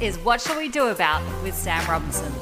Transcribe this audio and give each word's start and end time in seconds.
is 0.00 0.16
What 0.20 0.40
Shall 0.40 0.56
We 0.56 0.70
Do 0.70 0.86
About 0.88 1.22
with 1.42 1.54
Sam 1.54 1.86
Robinson. 1.86 2.32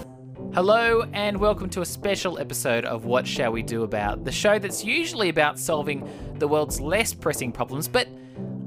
Hello, 0.55 1.03
and 1.13 1.37
welcome 1.39 1.69
to 1.71 1.81
a 1.81 1.85
special 1.85 2.39
episode 2.39 2.85
of 2.85 3.05
What 3.05 3.27
Shall 3.27 3.51
We 3.51 3.65
Do 3.65 3.83
About, 3.83 4.25
the 4.25 4.31
show 4.31 4.61
that's 4.61 4.85
usually 4.85 5.29
about 5.29 5.59
solving 5.59 6.09
the 6.39 6.47
world's 6.47 6.81
less 6.81 7.13
pressing 7.13 7.51
problems, 7.51 7.89
but 7.89 8.07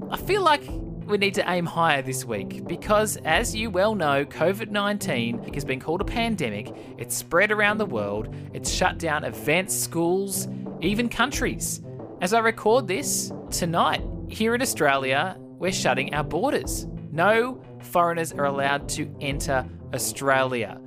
I 0.10 0.18
feel 0.18 0.42
like 0.42 0.64
we 1.06 1.18
need 1.18 1.34
to 1.36 1.50
aim 1.50 1.66
higher 1.66 2.02
this 2.02 2.26
week 2.26 2.68
because, 2.68 3.16
as 3.24 3.56
you 3.56 3.70
well 3.70 3.96
know, 3.96 4.26
COVID 4.26 4.70
19 4.70 5.54
has 5.54 5.64
been 5.64 5.80
called 5.80 6.02
a 6.02 6.06
pandemic. 6.06 6.76
It's 6.98 7.16
spread 7.16 7.54
around 7.54 7.78
the 7.78 7.86
world, 7.86 8.36
it's 8.54 8.70
shut 8.70 8.98
down 8.98 9.24
events, 9.24 9.74
schools, 9.74 10.50
even 10.82 11.08
countries. 11.08 11.82
As 12.20 12.34
I 12.34 12.40
record 12.40 12.90
this, 12.90 13.32
tonight, 13.52 14.04
here 14.28 14.54
in 14.54 14.62
Australia, 14.62 15.38
we're 15.40 15.72
shutting 15.72 16.14
our 16.14 16.26
borders. 16.26 16.88
No 17.14 17.62
foreigners 17.84 18.32
are 18.32 18.46
allowed 18.46 18.90
to 18.90 19.14
enter 19.22 19.66
Australia. 19.94 20.80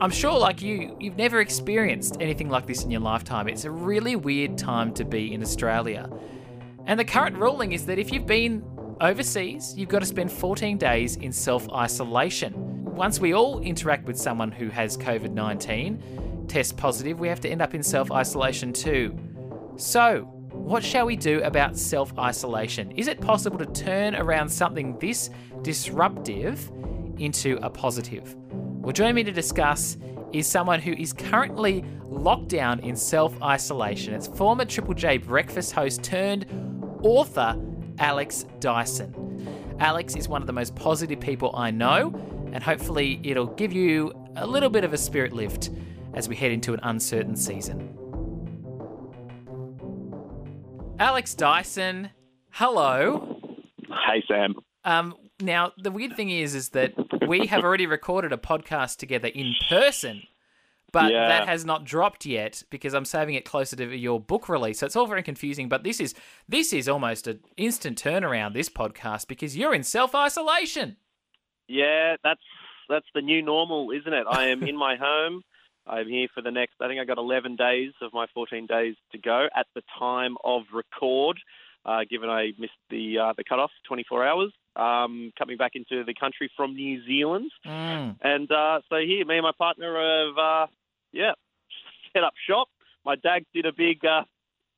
I'm 0.00 0.10
sure, 0.10 0.38
like 0.38 0.60
you, 0.60 0.94
you've 1.00 1.16
never 1.16 1.40
experienced 1.40 2.18
anything 2.20 2.50
like 2.50 2.66
this 2.66 2.84
in 2.84 2.90
your 2.90 3.00
lifetime. 3.00 3.48
It's 3.48 3.64
a 3.64 3.70
really 3.70 4.14
weird 4.14 4.58
time 4.58 4.92
to 4.94 5.04
be 5.04 5.32
in 5.32 5.42
Australia. 5.42 6.10
And 6.84 7.00
the 7.00 7.04
current 7.04 7.36
ruling 7.36 7.72
is 7.72 7.86
that 7.86 7.98
if 7.98 8.12
you've 8.12 8.26
been 8.26 8.62
overseas, 9.00 9.74
you've 9.76 9.88
got 9.88 10.00
to 10.00 10.06
spend 10.06 10.30
14 10.30 10.76
days 10.76 11.16
in 11.16 11.32
self 11.32 11.68
isolation. 11.72 12.84
Once 12.84 13.20
we 13.20 13.32
all 13.32 13.60
interact 13.60 14.06
with 14.06 14.18
someone 14.18 14.52
who 14.52 14.68
has 14.68 14.98
COVID 14.98 15.32
19, 15.32 16.46
test 16.46 16.76
positive, 16.76 17.18
we 17.18 17.28
have 17.28 17.40
to 17.40 17.48
end 17.48 17.62
up 17.62 17.74
in 17.74 17.82
self 17.82 18.12
isolation 18.12 18.72
too. 18.74 19.18
So, 19.76 20.35
what 20.64 20.84
shall 20.84 21.06
we 21.06 21.16
do 21.16 21.42
about 21.42 21.76
self 21.76 22.16
isolation? 22.18 22.90
Is 22.92 23.08
it 23.08 23.20
possible 23.20 23.58
to 23.58 23.66
turn 23.66 24.16
around 24.16 24.48
something 24.48 24.98
this 24.98 25.30
disruptive 25.62 26.70
into 27.18 27.58
a 27.62 27.70
positive? 27.70 28.34
Well, 28.52 28.92
joining 28.92 29.14
me 29.14 29.24
to 29.24 29.32
discuss 29.32 29.96
is 30.32 30.46
someone 30.46 30.80
who 30.80 30.92
is 30.92 31.12
currently 31.12 31.84
locked 32.04 32.48
down 32.48 32.80
in 32.80 32.96
self 32.96 33.40
isolation. 33.42 34.14
It's 34.14 34.26
former 34.26 34.64
Triple 34.64 34.94
J 34.94 35.18
breakfast 35.18 35.72
host 35.72 36.02
turned 36.02 36.46
author 37.02 37.56
Alex 37.98 38.46
Dyson. 38.60 39.76
Alex 39.78 40.16
is 40.16 40.28
one 40.28 40.42
of 40.42 40.46
the 40.46 40.52
most 40.52 40.74
positive 40.74 41.20
people 41.20 41.54
I 41.54 41.70
know, 41.70 42.14
and 42.52 42.62
hopefully, 42.62 43.20
it'll 43.22 43.46
give 43.46 43.72
you 43.72 44.12
a 44.36 44.46
little 44.46 44.70
bit 44.70 44.84
of 44.84 44.92
a 44.92 44.98
spirit 44.98 45.32
lift 45.32 45.70
as 46.14 46.28
we 46.28 46.36
head 46.36 46.50
into 46.50 46.72
an 46.72 46.80
uncertain 46.82 47.36
season. 47.36 47.96
Alex 50.98 51.34
Dyson, 51.34 52.10
hello. 52.50 53.38
Hey, 54.06 54.22
Sam. 54.26 54.54
Um, 54.84 55.14
now 55.40 55.72
the 55.76 55.90
weird 55.90 56.16
thing 56.16 56.30
is, 56.30 56.54
is 56.54 56.70
that 56.70 56.94
we 57.28 57.46
have 57.48 57.64
already 57.64 57.86
recorded 57.86 58.32
a 58.32 58.36
podcast 58.38 58.96
together 58.96 59.28
in 59.28 59.54
person, 59.68 60.22
but 60.92 61.12
Yeah. 61.12 61.28
that 61.28 61.48
has 61.48 61.64
not 61.66 61.84
dropped 61.84 62.24
yet 62.24 62.62
because 62.70 62.94
I'm 62.94 63.04
saving 63.04 63.34
it 63.34 63.44
closer 63.44 63.76
to 63.76 63.94
your 63.96 64.18
book 64.20 64.48
release. 64.48 64.78
So 64.78 64.86
it's 64.86 64.96
all 64.96 65.06
very 65.06 65.22
confusing. 65.22 65.68
But 65.68 65.84
this 65.84 66.00
is 66.00 66.14
this 66.48 66.72
is 66.72 66.88
almost 66.88 67.26
an 67.26 67.40
instant 67.56 68.00
turnaround. 68.02 68.54
This 68.54 68.70
podcast 68.70 69.28
because 69.28 69.56
you're 69.56 69.74
in 69.74 69.82
self 69.82 70.14
isolation. 70.14 70.96
Yeah, 71.68 72.16
that's 72.24 72.40
that's 72.88 73.06
the 73.14 73.20
new 73.22 73.42
normal, 73.42 73.90
isn't 73.90 74.12
it? 74.12 74.26
I 74.30 74.46
am 74.46 74.62
in 74.62 74.76
my 74.76 74.96
home. 74.96 75.42
I'm 75.86 76.08
here 76.08 76.28
for 76.34 76.42
the 76.42 76.50
next. 76.50 76.74
I 76.80 76.88
think 76.88 77.00
I 77.00 77.04
got 77.04 77.18
11 77.18 77.56
days 77.56 77.92
of 78.02 78.12
my 78.12 78.26
14 78.34 78.66
days 78.66 78.96
to 79.12 79.18
go 79.18 79.46
at 79.54 79.66
the 79.74 79.82
time 79.98 80.36
of 80.44 80.62
record. 80.72 81.38
Uh, 81.84 82.00
given 82.10 82.28
I 82.28 82.50
missed 82.58 82.72
the 82.90 83.18
uh, 83.18 83.32
the 83.36 83.44
cutoff, 83.44 83.70
24 83.86 84.26
hours. 84.26 84.52
Um, 84.74 85.32
coming 85.38 85.56
back 85.56 85.72
into 85.74 86.04
the 86.04 86.12
country 86.14 86.50
from 86.56 86.74
New 86.74 87.02
Zealand, 87.06 87.50
Mm. 87.64 88.16
and 88.20 88.50
uh, 88.52 88.80
so 88.90 88.96
here, 88.96 89.24
me 89.24 89.36
and 89.36 89.44
my 89.44 89.52
partner 89.56 89.94
have, 89.94 90.36
uh, 90.36 90.66
yeah, 91.12 91.32
set 92.12 92.24
up 92.24 92.34
shop. 92.46 92.68
My 93.04 93.14
dad 93.14 93.44
did 93.54 93.64
a 93.66 93.72
big, 93.72 94.04
uh, 94.04 94.24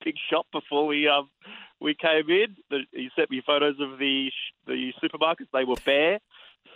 big 0.05 0.15
shop 0.31 0.47
before 0.53 0.87
we 0.87 1.09
um, 1.09 1.31
we 1.81 1.95
came 1.95 2.29
in. 2.29 2.57
The, 2.71 2.81
he 2.93 3.09
sent 3.17 3.31
me 3.31 3.43
photos 3.45 3.77
of 3.81 3.99
the 3.99 4.29
sh- 4.29 4.53
the 4.67 4.93
supermarkets. 5.03 5.49
They 5.53 5.65
were 5.65 5.77
bare. 5.85 6.19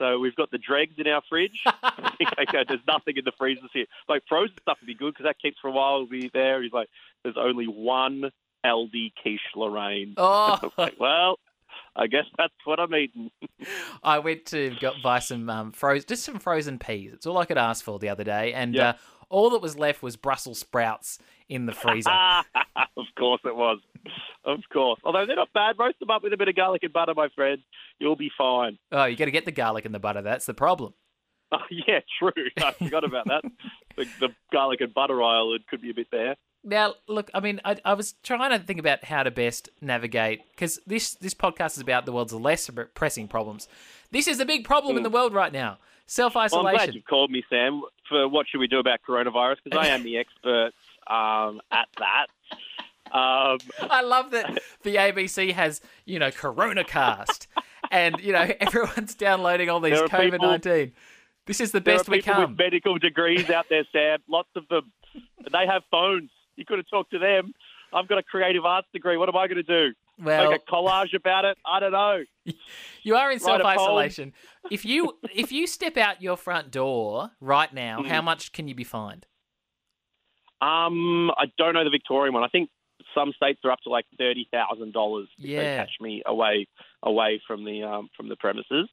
So 0.02 0.18
we've 0.18 0.34
got 0.34 0.50
the 0.50 0.58
dregs 0.58 0.94
in 0.98 1.06
our 1.06 1.22
fridge. 1.28 1.62
Okay, 2.40 2.64
there's 2.68 2.80
nothing 2.88 3.16
in 3.16 3.24
the 3.24 3.32
freezers 3.38 3.70
here. 3.72 3.86
Like 4.08 4.22
frozen 4.28 4.54
stuff 4.62 4.78
would 4.80 4.86
be 4.86 4.94
good 4.94 5.12
because 5.14 5.24
that 5.24 5.38
keeps 5.40 5.58
for 5.60 5.68
a 5.68 5.70
while. 5.72 5.96
It'll 5.96 6.06
be 6.06 6.30
there. 6.32 6.62
He's 6.62 6.72
like, 6.72 6.88
there's 7.22 7.36
only 7.38 7.66
one 7.66 8.30
Aldi 8.64 9.12
quiche 9.20 9.40
Lorraine. 9.56 10.14
Oh, 10.16 10.58
Like, 10.78 10.94
well, 10.98 11.38
I 11.96 12.06
guess 12.06 12.24
that's 12.38 12.52
what 12.64 12.78
I'm 12.80 12.94
eating. 12.94 13.30
I 14.02 14.18
went 14.20 14.46
to 14.46 14.74
go 14.80 14.92
buy 15.02 15.18
some 15.18 15.48
um, 15.50 15.72
frozen, 15.72 16.06
just 16.08 16.24
some 16.24 16.38
frozen 16.38 16.78
peas. 16.78 17.12
It's 17.12 17.26
all 17.26 17.38
I 17.38 17.44
could 17.44 17.58
ask 17.58 17.84
for 17.84 17.98
the 17.98 18.08
other 18.08 18.24
day, 18.24 18.52
and 18.54 18.74
Yeah. 18.74 18.90
uh, 18.90 18.92
all 19.28 19.50
that 19.50 19.60
was 19.62 19.76
left 19.78 20.02
was 20.02 20.16
Brussels 20.16 20.58
sprouts 20.60 21.18
in 21.52 21.66
the 21.66 21.72
freezer. 21.72 22.10
of 22.96 23.06
course 23.18 23.40
it 23.44 23.54
was. 23.54 23.78
Of 24.44 24.60
course. 24.72 25.00
Although 25.04 25.26
they're 25.26 25.36
not 25.36 25.52
bad. 25.52 25.78
Roast 25.78 25.98
them 26.00 26.10
up 26.10 26.22
with 26.22 26.32
a 26.32 26.36
bit 26.36 26.48
of 26.48 26.56
garlic 26.56 26.82
and 26.82 26.92
butter, 26.92 27.14
my 27.14 27.28
friend. 27.28 27.58
You'll 27.98 28.16
be 28.16 28.30
fine. 28.36 28.78
oh, 28.90 29.04
you 29.04 29.16
got 29.16 29.26
to 29.26 29.30
get 29.30 29.44
the 29.44 29.52
garlic 29.52 29.84
and 29.84 29.94
the 29.94 30.00
butter. 30.00 30.22
That's 30.22 30.46
the 30.46 30.54
problem. 30.54 30.94
Oh, 31.54 31.58
yeah, 31.70 32.00
true. 32.18 32.32
I 32.64 32.72
forgot 32.72 33.04
about 33.04 33.26
that. 33.26 33.42
The, 33.94 34.06
the 34.20 34.28
garlic 34.50 34.80
and 34.80 34.94
butter 34.94 35.22
aisle 35.22 35.52
it 35.52 35.66
could 35.68 35.82
be 35.82 35.90
a 35.90 35.94
bit 35.94 36.06
there. 36.10 36.34
Now, 36.64 36.94
look, 37.08 37.30
I 37.34 37.40
mean, 37.40 37.60
I, 37.62 37.76
I 37.84 37.92
was 37.92 38.14
trying 38.22 38.58
to 38.58 38.58
think 38.58 38.80
about 38.80 39.04
how 39.04 39.22
to 39.22 39.30
best 39.30 39.68
navigate 39.82 40.40
because 40.52 40.80
this 40.86 41.12
this 41.16 41.34
podcast 41.34 41.72
is 41.72 41.80
about 41.80 42.06
the 42.06 42.12
world's 42.12 42.32
less 42.32 42.70
pressing 42.94 43.28
problems. 43.28 43.68
This 44.10 44.26
is 44.26 44.40
a 44.40 44.46
big 44.46 44.64
problem 44.64 44.96
in 44.96 45.02
the 45.02 45.10
mm. 45.10 45.12
world 45.12 45.34
right 45.34 45.52
now: 45.52 45.76
self 46.06 46.36
Well, 46.36 46.44
I'm 46.44 46.50
glad 46.50 46.74
isolation. 46.74 46.94
you 46.94 47.02
called 47.02 47.30
me, 47.30 47.44
Sam, 47.50 47.82
for 48.08 48.28
what 48.28 48.46
should 48.48 48.60
we 48.60 48.66
do 48.66 48.78
about 48.78 49.00
coronavirus, 49.06 49.56
because 49.64 49.78
I 49.78 49.88
am 49.88 50.04
the 50.04 50.18
expert 50.18 50.72
um, 51.06 51.60
at 51.70 51.88
that. 51.98 52.26
Um, 53.12 53.58
I 53.90 54.00
love 54.02 54.30
that 54.30 54.58
the 54.84 54.96
ABC 54.96 55.52
has 55.52 55.80
you 56.06 56.18
know 56.18 56.30
Coronacast, 56.30 57.46
and 57.90 58.18
you 58.20 58.32
know 58.32 58.48
everyone's 58.60 59.14
downloading 59.14 59.68
all 59.68 59.80
these 59.80 59.98
COVID 60.00 60.40
nineteen. 60.40 60.92
This 61.46 61.60
is 61.60 61.72
the 61.72 61.80
there 61.80 61.96
best 61.96 62.08
are 62.08 62.12
we 62.12 62.18
people 62.18 62.34
come. 62.34 62.50
with 62.52 62.58
medical 62.58 62.96
degrees 62.98 63.50
out 63.50 63.66
there, 63.68 63.84
Sam. 63.92 64.20
Lots 64.28 64.48
of 64.56 64.66
them. 64.68 64.92
They 65.52 65.66
have 65.66 65.82
phones. 65.90 66.30
You 66.56 66.64
could 66.64 66.78
have 66.78 66.88
talked 66.88 67.10
to 67.10 67.18
them. 67.18 67.52
I've 67.92 68.08
got 68.08 68.16
a 68.18 68.22
creative 68.22 68.64
arts 68.64 68.88
degree. 68.94 69.16
What 69.18 69.28
am 69.28 69.36
I 69.36 69.46
going 69.48 69.56
to 69.56 69.62
do? 69.62 69.94
Well, 70.22 70.50
Make 70.50 70.60
a 70.66 70.72
collage 70.72 71.14
about 71.14 71.44
it? 71.44 71.58
I 71.66 71.80
don't 71.80 71.92
know. 71.92 72.22
You 73.02 73.16
are 73.16 73.32
in 73.32 73.40
self 73.40 73.60
isolation. 73.62 74.32
if 74.70 74.84
you 74.84 75.18
if 75.34 75.50
you 75.52 75.66
step 75.66 75.96
out 75.96 76.22
your 76.22 76.36
front 76.36 76.70
door 76.70 77.32
right 77.40 77.72
now, 77.74 77.98
Mm. 78.00 78.06
how 78.06 78.22
much 78.22 78.52
can 78.52 78.68
you 78.68 78.74
be 78.76 78.84
fined? 78.84 79.26
Um, 80.62 81.30
I 81.32 81.46
don't 81.58 81.74
know 81.74 81.84
the 81.84 81.90
Victorian 81.90 82.32
one. 82.34 82.44
I 82.44 82.48
think 82.48 82.70
some 83.16 83.32
states 83.34 83.58
are 83.64 83.72
up 83.72 83.80
to 83.80 83.90
like 83.90 84.04
thirty 84.16 84.46
thousand 84.52 84.92
dollars 84.92 85.28
if 85.38 85.44
Yeah. 85.44 85.58
they 85.58 85.76
catch 85.76 85.90
me 86.00 86.22
away 86.24 86.66
away 87.02 87.40
from 87.46 87.64
the 87.64 87.82
um, 87.82 88.08
from 88.16 88.28
the 88.28 88.36
premises. 88.36 88.88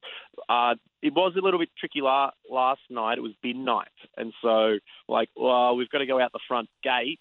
Uh, 0.49 0.75
it 1.03 1.13
was 1.13 1.33
a 1.37 1.41
little 1.41 1.59
bit 1.59 1.69
tricky 1.79 2.01
la- 2.01 2.31
last 2.49 2.81
night. 2.89 3.17
It 3.19 3.21
was 3.21 3.33
midnight, 3.43 3.87
and 4.17 4.33
so 4.41 4.79
like, 5.07 5.29
well, 5.35 5.75
we've 5.75 5.89
got 5.89 5.99
to 5.99 6.07
go 6.07 6.19
out 6.19 6.31
the 6.33 6.39
front 6.47 6.69
gate. 6.83 7.19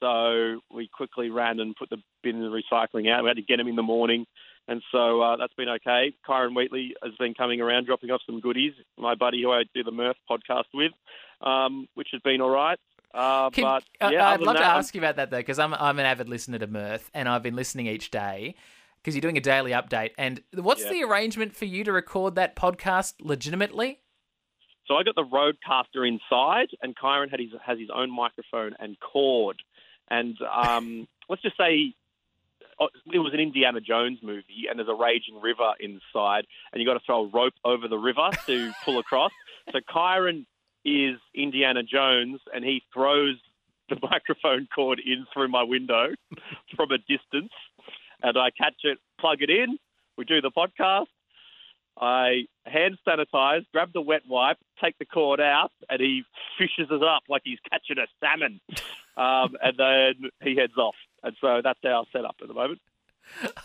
So 0.00 0.60
we 0.74 0.88
quickly 0.92 1.30
ran 1.30 1.60
and 1.60 1.76
put 1.76 1.88
the 1.88 1.98
bin 2.24 2.42
and 2.42 2.52
recycling 2.52 3.08
out. 3.08 3.22
We 3.22 3.28
had 3.28 3.36
to 3.36 3.42
get 3.42 3.58
them 3.58 3.68
in 3.68 3.76
the 3.76 3.82
morning, 3.84 4.26
and 4.66 4.82
so 4.90 5.20
uh, 5.22 5.36
that's 5.36 5.54
been 5.54 5.68
okay. 5.68 6.12
Kyran 6.28 6.56
Wheatley 6.56 6.96
has 7.04 7.12
been 7.18 7.34
coming 7.34 7.60
around 7.60 7.86
dropping 7.86 8.10
off 8.10 8.20
some 8.26 8.40
goodies. 8.40 8.72
My 8.98 9.14
buddy 9.14 9.40
who 9.42 9.52
I 9.52 9.62
do 9.72 9.84
the 9.84 9.92
Mirth 9.92 10.16
podcast 10.28 10.64
with, 10.74 10.90
um, 11.40 11.86
which 11.94 12.08
has 12.12 12.20
been 12.22 12.40
all 12.40 12.50
right. 12.50 12.78
Uh, 13.14 13.50
Can- 13.50 13.64
but 13.64 13.84
yeah, 14.12 14.28
I'd 14.30 14.40
love 14.40 14.54
than 14.54 14.62
to 14.62 14.68
ask 14.68 14.94
you 14.94 15.00
about 15.00 15.16
that 15.16 15.30
though, 15.30 15.36
because 15.38 15.58
I'm 15.58 15.74
I'm 15.74 15.98
an 15.98 16.06
avid 16.06 16.28
listener 16.28 16.58
to 16.58 16.66
Mirth, 16.66 17.10
and 17.14 17.28
I've 17.28 17.42
been 17.42 17.56
listening 17.56 17.86
each 17.86 18.10
day 18.10 18.54
because 19.02 19.14
you're 19.14 19.20
doing 19.20 19.36
a 19.36 19.40
daily 19.42 19.72
update. 19.72 20.10
And 20.16 20.42
what's 20.54 20.82
Yeah. 20.84 20.90
the 20.92 21.02
arrangement 21.04 21.54
for 21.54 21.64
you 21.66 21.84
to 21.84 21.92
record 21.92 22.36
that 22.36 22.56
podcast 22.56 23.14
legitimately? 23.20 23.98
So 24.86 24.94
I 24.96 25.02
got 25.04 25.14
the 25.14 25.24
RodeCaster 25.24 26.06
inside, 26.08 26.68
and 26.82 26.96
Kyran 26.96 27.30
had 27.30 27.38
his 27.40 27.50
has 27.64 27.78
his 27.78 27.88
own 27.94 28.10
microphone 28.10 28.74
and 28.78 28.98
cord. 29.00 29.62
And 30.10 30.36
um, 30.42 31.06
let's 31.28 31.42
just 31.42 31.56
say 31.56 31.94
uh, 32.80 32.86
it 33.12 33.18
was 33.18 33.32
an 33.34 33.40
Indiana 33.40 33.80
Jones 33.80 34.18
movie, 34.22 34.66
and 34.68 34.78
there's 34.78 34.88
a 34.88 34.94
raging 34.94 35.40
river 35.40 35.72
inside, 35.80 36.46
and 36.72 36.80
you 36.80 36.86
got 36.86 36.94
to 36.94 37.00
throw 37.04 37.24
a 37.24 37.28
rope 37.28 37.54
over 37.64 37.86
the 37.88 37.98
river 37.98 38.30
to 38.46 38.72
pull 38.84 38.98
across. 38.98 39.30
So 39.70 39.78
Kyran 39.88 40.46
is 40.84 41.18
Indiana 41.34 41.82
Jones, 41.82 42.40
and 42.54 42.64
he 42.64 42.82
throws 42.92 43.36
the 43.88 43.96
microphone 44.02 44.68
cord 44.74 45.00
in 45.04 45.26
through 45.32 45.48
my 45.48 45.62
window 45.62 46.08
from 46.76 46.90
a 46.90 46.98
distance, 46.98 47.52
and 48.22 48.36
I 48.36 48.50
catch 48.50 48.80
it, 48.84 48.98
plug 49.20 49.38
it 49.40 49.50
in. 49.50 49.78
We 50.16 50.24
do 50.24 50.40
the 50.40 50.50
podcast. 50.50 51.06
I 52.00 52.46
hand 52.64 52.96
sanitize, 53.06 53.64
grab 53.72 53.92
the 53.92 54.00
wet 54.00 54.22
wipe, 54.28 54.56
take 54.82 54.96
the 54.98 55.04
cord 55.04 55.40
out, 55.40 55.72
and 55.90 56.00
he 56.00 56.22
fishes 56.58 56.88
it 56.90 57.02
up 57.02 57.22
like 57.28 57.42
he's 57.44 57.58
catching 57.70 57.98
a 57.98 58.06
salmon. 58.20 58.60
Um, 59.14 59.56
and 59.62 59.76
then 59.76 60.30
he 60.42 60.56
heads 60.56 60.72
off. 60.78 60.94
And 61.22 61.36
so 61.38 61.60
that's 61.62 61.78
our 61.84 62.06
setup 62.12 62.36
at 62.40 62.48
the 62.48 62.54
moment. 62.54 62.80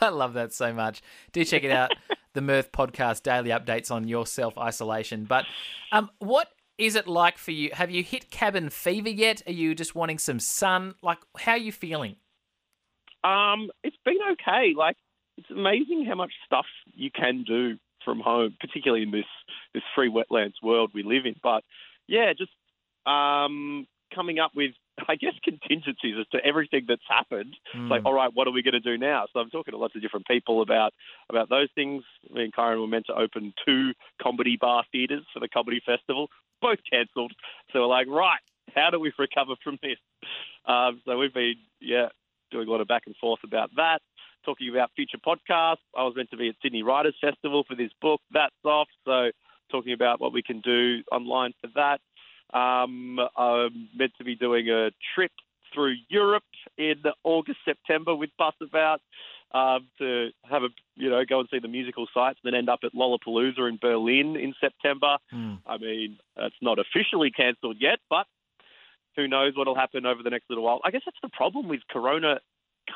I 0.02 0.10
love 0.10 0.34
that 0.34 0.52
so 0.52 0.74
much. 0.74 1.02
Do 1.32 1.46
check 1.46 1.64
it 1.64 1.72
out. 1.72 1.94
the 2.34 2.42
Mirth 2.42 2.74
podcast 2.74 3.24
daily 3.24 3.52
updates 3.52 3.90
on 3.90 4.10
your 4.10 4.28
self 4.28 4.58
isolation. 4.58 5.24
But 5.24 5.46
um, 5.94 6.10
what 6.20 6.50
is 6.78 6.96
it 6.96 7.08
like 7.08 7.38
for 7.38 7.52
you? 7.52 7.70
Have 7.74 7.90
you 7.90 8.04
hit 8.04 8.30
cabin 8.30 8.70
fever 8.70 9.10
yet? 9.10 9.42
Are 9.48 9.52
you 9.52 9.74
just 9.74 9.96
wanting 9.96 10.20
some 10.20 10.40
sun? 10.40 10.96
Like, 11.02 11.20
how 11.38 11.54
are 11.54 11.58
you 11.58 11.72
feeling? 11.72 12.18
Um, 13.24 13.70
it's 13.84 13.98
been 14.06 14.18
okay. 14.34 14.74
Like, 14.76 14.98
it's 15.38 15.50
amazing 15.50 16.06
how 16.08 16.16
much 16.16 16.34
stuff 16.46 16.66
you 16.94 17.10
can 17.12 17.44
do 17.44 17.78
from 18.06 18.20
home, 18.20 18.56
particularly 18.60 19.04
in 19.04 19.12
this 19.12 19.26
this 19.74 19.84
free 19.96 20.10
wetlands 20.10 20.54
world 20.64 20.92
we 20.94 21.04
live 21.04 21.26
in. 21.26 21.36
But 21.44 21.64
yeah, 22.08 22.34
just 22.38 22.52
um, 23.06 23.88
coming 24.14 24.40
up 24.40 24.52
with 24.56 24.72
I 25.08 25.16
guess 25.16 25.34
contingencies 25.44 26.16
as 26.20 26.28
to 26.32 26.46
everything 26.46 26.86
that's 26.88 27.02
happened. 27.08 27.56
Mm. 27.76 27.84
It's 27.84 27.92
like, 27.92 28.06
all 28.06 28.14
right, 28.14 28.32
what 28.34 28.48
are 28.48 28.52
we 28.52 28.64
going 28.64 28.74
to 28.74 28.80
do 28.80 28.98
now? 28.98 29.26
So 29.32 29.40
I'm 29.40 29.50
talking 29.50 29.72
to 29.72 29.78
lots 29.78 29.96
of 29.96 30.02
different 30.02 30.28
people 30.28 30.62
about 30.62 30.94
about 31.30 31.50
those 31.50 31.70
things. 31.76 32.04
Me 32.34 32.44
and 32.44 32.54
Kyran 32.54 32.80
were 32.80 32.88
meant 32.88 33.06
to 33.08 33.14
open 33.14 33.54
two 33.66 33.94
comedy 34.22 34.58
bar 34.60 34.84
theatres 34.92 35.26
for 35.34 35.40
the 35.40 35.48
comedy 35.48 35.82
festival, 35.86 36.30
both 36.62 36.80
cancelled. 36.92 37.34
So 37.72 37.82
we're 37.82 37.88
like, 37.88 38.08
right, 38.08 38.40
how 38.76 38.90
do 38.90 39.00
we 39.00 39.12
recover 39.18 39.54
from 39.64 39.78
this? 39.82 39.98
Um, 40.66 41.02
so 41.06 41.18
we've 41.18 41.34
been, 41.34 41.56
yeah, 41.80 42.10
doing 42.52 42.68
a 42.68 42.72
lot 42.72 42.82
of 42.82 42.88
back 42.88 43.04
and 43.06 43.16
forth 43.18 43.40
about 43.44 43.70
that. 43.76 44.02
Talking 44.46 44.70
about 44.70 44.92
future 44.96 45.18
podcasts. 45.18 45.84
I 45.96 46.04
was 46.04 46.16
meant 46.16 46.32
to 46.32 46.38
be 46.38 46.50
at 46.50 46.56
Sydney 46.62 46.84
Writers 46.84 47.16
Festival 47.20 47.66
for 47.68 47.76
this 47.76 47.92
book. 48.02 48.22
That's 48.32 48.56
off. 48.64 48.88
So 49.06 49.32
talking 49.72 49.94
about 49.94 50.22
what 50.22 50.34
we 50.34 50.42
can 50.42 50.62
do 50.62 51.04
online 51.12 51.54
for 51.62 51.70
that. 51.76 52.00
Um, 52.54 53.20
I'm 53.36 53.90
meant 53.96 54.14
to 54.18 54.24
be 54.24 54.36
doing 54.36 54.70
a 54.70 54.92
trip 55.16 55.32
through 55.74 55.96
Europe 56.10 56.44
in 56.78 57.04
August, 57.24 57.60
September 57.66 58.16
with 58.16 58.30
Busabout 58.40 59.00
um, 59.54 59.88
to 60.00 60.30
have 60.50 60.64
a, 60.64 60.70
you 60.96 61.10
know, 61.10 61.24
go 61.26 61.40
and 61.40 61.50
see 61.52 61.60
the 61.60 61.68
musical 61.68 62.08
sites, 62.14 62.40
and 62.44 62.54
then 62.54 62.58
end 62.58 62.70
up 62.70 62.80
at 62.84 62.94
Lollapalooza 62.94 63.68
in 63.70 63.78
Berlin 63.82 64.36
in 64.36 64.54
September. 64.60 65.18
Mm. 65.34 65.60
I 65.66 65.78
mean, 65.78 66.18
it's 66.38 66.56
not 66.62 66.80
officially 66.80 67.32
cancelled 67.32 67.78
yet, 67.80 68.00
but 68.10 68.28
who 69.16 69.28
knows 69.28 69.54
what'll 69.56 69.76
happen 69.76 70.06
over 70.06 70.22
the 70.24 70.30
next 70.30 70.50
little 70.50 70.64
while. 70.64 70.80
I 70.84 70.92
guess 70.92 71.02
that's 71.06 71.18
the 71.22 71.30
problem 71.30 71.68
with 71.68 71.82
Corona 71.90 72.40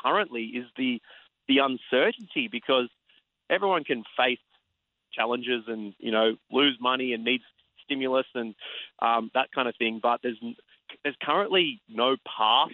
currently 0.02 0.44
is 0.44 0.66
the 0.76 1.00
the 1.48 1.58
uncertainty 1.58 2.48
because 2.50 2.88
everyone 3.50 3.84
can 3.84 4.04
face 4.16 4.38
challenges 5.12 5.64
and 5.66 5.94
you 5.98 6.10
know 6.10 6.36
lose 6.50 6.78
money 6.80 7.12
and 7.12 7.24
need 7.24 7.40
stimulus 7.92 8.26
and 8.34 8.54
um, 9.00 9.30
that 9.34 9.48
kind 9.54 9.68
of 9.68 9.74
thing, 9.76 10.00
but 10.02 10.20
there's 10.22 10.38
there's 11.02 11.16
currently 11.22 11.80
no 11.88 12.16
path 12.26 12.70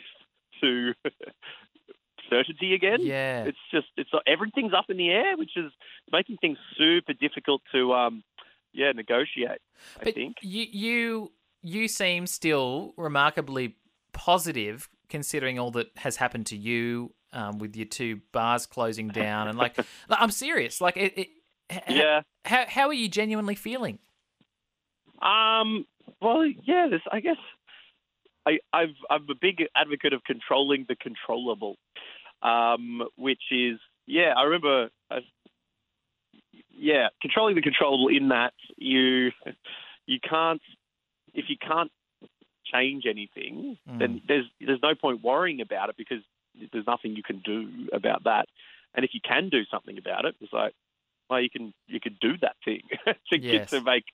to 0.61 0.93
certainty 2.31 2.75
again. 2.75 2.99
Yeah. 3.01 3.45
It's 3.45 3.59
just 3.73 3.87
it's 3.97 4.11
everything's 4.27 4.73
up 4.73 4.87
in 4.89 4.97
the 4.97 5.11
air, 5.11 5.37
which 5.37 5.57
is 5.57 5.73
making 6.13 6.37
things 6.41 6.59
super 6.77 7.13
difficult 7.13 7.63
to 7.73 7.93
um, 7.95 8.23
yeah 8.73 8.93
negotiate. 8.93 9.61
I 10.01 10.11
think. 10.13 10.37
you 10.43 10.67
you 10.71 11.33
you 11.63 11.89
seem 11.89 12.27
still 12.27 12.95
remarkably 12.97 13.77
positive 14.13 14.89
considering 15.09 15.59
all 15.59 15.71
that 15.73 15.89
has 15.97 16.17
happened 16.17 16.47
to 16.47 16.57
you 16.57 17.13
um, 17.33 17.59
with 17.59 17.77
your 17.77 17.87
two 17.87 18.21
bars 18.33 18.67
closing 18.67 19.09
down 19.09 19.49
and 19.49 19.57
like, 19.59 19.77
like, 20.09 20.21
I'm 20.21 20.31
serious 20.31 20.81
like 20.81 20.97
it, 20.97 21.19
it 21.19 21.29
Yeah. 21.89 22.23
how 22.45 22.65
how 22.69 22.89
are 22.89 22.95
you 22.95 23.09
genuinely 23.09 23.55
feeling 23.55 23.99
Um. 25.23 25.87
Well, 26.23 26.47
yeah. 26.65 26.89
This, 26.91 27.03
I 27.13 27.21
guess, 27.21 27.37
I, 28.47 28.59
I've, 28.73 28.97
I'm 29.11 29.27
a 29.31 29.35
big 29.35 29.63
advocate 29.77 30.13
of 30.13 30.25
controlling 30.25 30.87
the 30.89 30.97
controllable, 30.97 31.77
um, 32.43 33.03
which 33.17 33.43
is, 33.51 33.79
yeah. 34.07 34.33
I 34.37 34.45
remember, 34.45 34.89
uh, 35.11 35.21
yeah, 36.71 37.09
controlling 37.21 37.57
the 37.57 37.63
controllable 37.63 38.09
in 38.09 38.29
that 38.29 38.55
you, 38.77 39.33
you 40.07 40.19
can't, 40.21 40.63
if 41.35 41.45
you 41.49 41.57
can't 41.61 41.93
change 42.65 43.05
anything, 43.07 43.77
Mm. 43.89 43.99
then 43.99 44.23
there's 44.27 44.47
there's 44.61 44.83
no 44.83 44.95
point 44.95 45.23
worrying 45.23 45.61
about 45.61 45.89
it 45.91 45.97
because 45.97 46.23
there's 46.73 46.87
nothing 46.87 47.17
you 47.17 47.23
can 47.23 47.41
do 47.41 47.89
about 47.93 48.25
that. 48.25 48.49
And 48.95 49.05
if 49.05 49.13
you 49.15 49.21
can 49.21 49.49
do 49.51 49.65
something 49.71 49.99
about 49.99 50.25
it, 50.25 50.35
it's 50.41 50.53
like, 50.53 50.75
well, 51.29 51.41
you 51.41 51.51
can 51.51 51.73
you 51.87 52.01
could 52.01 52.19
do 52.21 52.37
that 52.39 52.57
thing 52.65 52.83
to 53.31 53.39
Yes. 53.39 53.71
to 53.71 53.81
make 53.81 54.05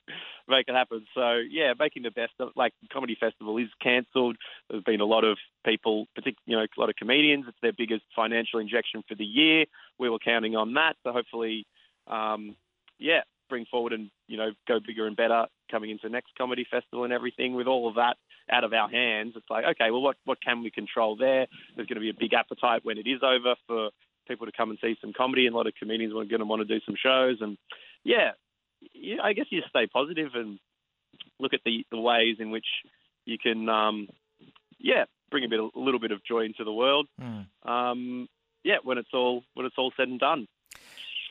make 0.49 0.69
it 0.69 0.75
happen. 0.75 1.07
So 1.15 1.41
yeah, 1.49 1.75
making 1.79 2.03
the 2.03 2.11
best 2.11 2.33
of 2.41 2.51
like 2.57 2.73
comedy 2.93 3.17
festival 3.19 3.57
is 3.59 3.69
cancelled. 3.83 4.37
There's 4.69 4.83
been 4.85 5.01
a 5.01 5.05
lot 5.07 5.25
of 5.25 5.39
people, 5.65 6.07
partic- 6.19 6.37
you 6.47 6.57
know, 6.57 6.63
a 6.63 6.81
lot 6.81 6.91
of 6.91 6.97
comedians. 6.97 7.45
It's 7.49 7.59
their 7.63 7.73
biggest 7.73 8.05
financial 8.15 8.59
injection 8.61 9.03
for 9.09 9.15
the 9.15 9.25
year. 9.25 9.65
We 9.99 10.11
were 10.11 10.19
counting 10.19 10.57
on 10.57 10.75
that. 10.75 10.97
So 11.05 11.13
hopefully, 11.13 11.67
um, 12.07 12.57
yeah, 12.99 13.23
bring 13.49 13.67
forward 13.67 13.93
and 13.93 14.11
you 14.27 14.37
know 14.37 14.53
go 14.67 14.81
bigger 14.85 15.07
and 15.07 15.17
better 15.17 15.47
coming 15.71 15.91
into 15.91 16.09
next 16.09 16.33
comedy 16.37 16.67
festival 16.71 17.05
and 17.05 17.13
everything. 17.13 17.55
With 17.55 17.67
all 17.67 17.89
of 17.89 17.95
that 17.97 18.17
out 18.51 18.65
of 18.65 18.73
our 18.73 18.89
hands, 18.89 19.35
it's 19.37 19.49
like 19.51 19.65
okay, 19.65 19.91
well, 19.91 20.03
what 20.03 20.17
what 20.25 20.39
can 20.43 20.63
we 20.63 20.71
control 20.71 21.17
there? 21.17 21.47
There's 21.77 21.87
going 21.87 21.97
to 21.97 22.01
be 22.01 22.11
a 22.11 22.15
big 22.19 22.35
appetite 22.35 22.85
when 22.85 22.99
it 22.99 23.07
is 23.07 23.21
over 23.23 23.55
for 23.67 23.91
people 24.27 24.47
to 24.47 24.53
come 24.57 24.71
and 24.71 24.79
see 24.81 24.97
some 25.01 25.13
comedy, 25.17 25.47
and 25.47 25.55
a 25.55 25.57
lot 25.57 25.67
of 25.67 25.75
comedians 25.79 26.13
going 26.13 26.29
to 26.29 26.45
want 26.45 26.67
to 26.67 26.79
do 26.79 26.85
some 26.85 26.97
shows, 27.01 27.39
and 27.41 27.57
yeah, 28.05 28.33
yeah, 28.95 29.17
I 29.23 29.33
guess 29.33 29.47
you 29.51 29.61
just 29.61 29.71
stay 29.71 29.87
positive 29.87 30.31
and 30.35 30.59
look 31.41 31.55
at 31.55 31.61
the, 31.65 31.87
the 31.91 31.99
ways 32.01 32.37
in 32.39 32.51
which 32.51 32.67
you 33.25 33.39
can, 33.39 33.69
um, 33.69 34.09
yeah, 34.79 35.05
bring 35.31 35.45
a 35.45 35.49
bit, 35.49 35.61
a 35.61 35.69
little 35.75 36.01
bit 36.01 36.13
of 36.13 36.23
joy 36.25 36.41
into 36.45 36.65
the 36.65 36.73
world. 36.73 37.07
Mm. 37.21 37.47
Um, 37.69 38.29
yeah, 38.63 38.77
when 38.83 38.99
it's 38.99 39.09
all 39.13 39.43
when 39.55 39.67
it's 39.67 39.77
all 39.79 39.93
said 39.97 40.09
and 40.09 40.21
done. 40.21 40.47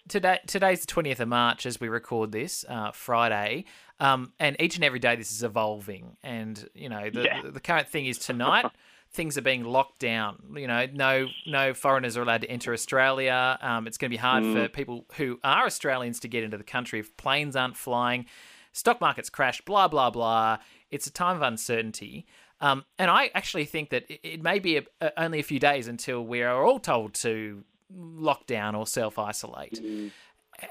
Today, 0.09 0.39
today's 0.47 0.81
the 0.81 0.87
twentieth 0.87 1.19
of 1.21 1.29
March 1.29 1.65
as 1.65 1.79
we 1.79 1.87
record 1.87 2.31
this, 2.31 2.65
uh, 2.67 2.91
Friday, 2.91 3.63
um, 4.01 4.33
and 4.37 4.57
each 4.59 4.75
and 4.75 4.83
every 4.83 4.99
day 4.99 5.15
this 5.15 5.31
is 5.31 5.43
evolving. 5.43 6.17
And 6.23 6.67
you 6.73 6.89
know, 6.89 7.09
the 7.09 7.23
Yeah. 7.23 7.41
the, 7.41 7.51
the 7.51 7.59
current 7.61 7.87
thing 7.87 8.05
is 8.05 8.17
tonight 8.17 8.65
things 9.13 9.37
are 9.37 9.41
being 9.41 9.63
locked 9.63 9.99
down. 9.99 10.41
You 10.55 10.67
know, 10.67 10.87
no 10.91 11.27
no 11.45 11.73
foreigners 11.73 12.17
are 12.17 12.23
allowed 12.23 12.41
to 12.41 12.49
enter 12.49 12.73
Australia. 12.73 13.57
Um, 13.61 13.87
it's 13.87 13.97
going 13.97 14.09
to 14.09 14.13
be 14.13 14.19
hard 14.19 14.43
for 14.43 14.67
people 14.67 15.05
who 15.15 15.39
are 15.43 15.65
Australians 15.65 16.19
to 16.21 16.27
get 16.27 16.43
into 16.43 16.57
the 16.57 16.63
country 16.63 16.99
if 16.99 17.15
planes 17.17 17.55
aren't 17.55 17.77
flying. 17.77 18.25
Stock 18.71 18.99
markets 18.99 19.29
crash. 19.29 19.61
Blah 19.61 19.87
blah 19.87 20.09
blah. 20.09 20.57
It's 20.89 21.07
a 21.07 21.11
time 21.11 21.35
of 21.35 21.41
uncertainty. 21.41 22.25
Um, 22.59 22.85
and 22.97 23.11
I 23.11 23.29
actually 23.35 23.65
think 23.65 23.89
that 23.89 24.09
it, 24.09 24.19
it 24.23 24.41
may 24.41 24.59
be 24.59 24.77
a, 24.77 24.83
a, 25.01 25.11
only 25.23 25.39
a 25.39 25.43
few 25.43 25.59
days 25.59 25.87
until 25.87 26.25
we 26.25 26.41
are 26.43 26.63
all 26.63 26.79
told 26.79 27.13
to 27.15 27.63
lock 27.93 28.47
down 28.47 28.73
or 28.73 28.87
self 28.87 29.19
isolate. 29.19 29.79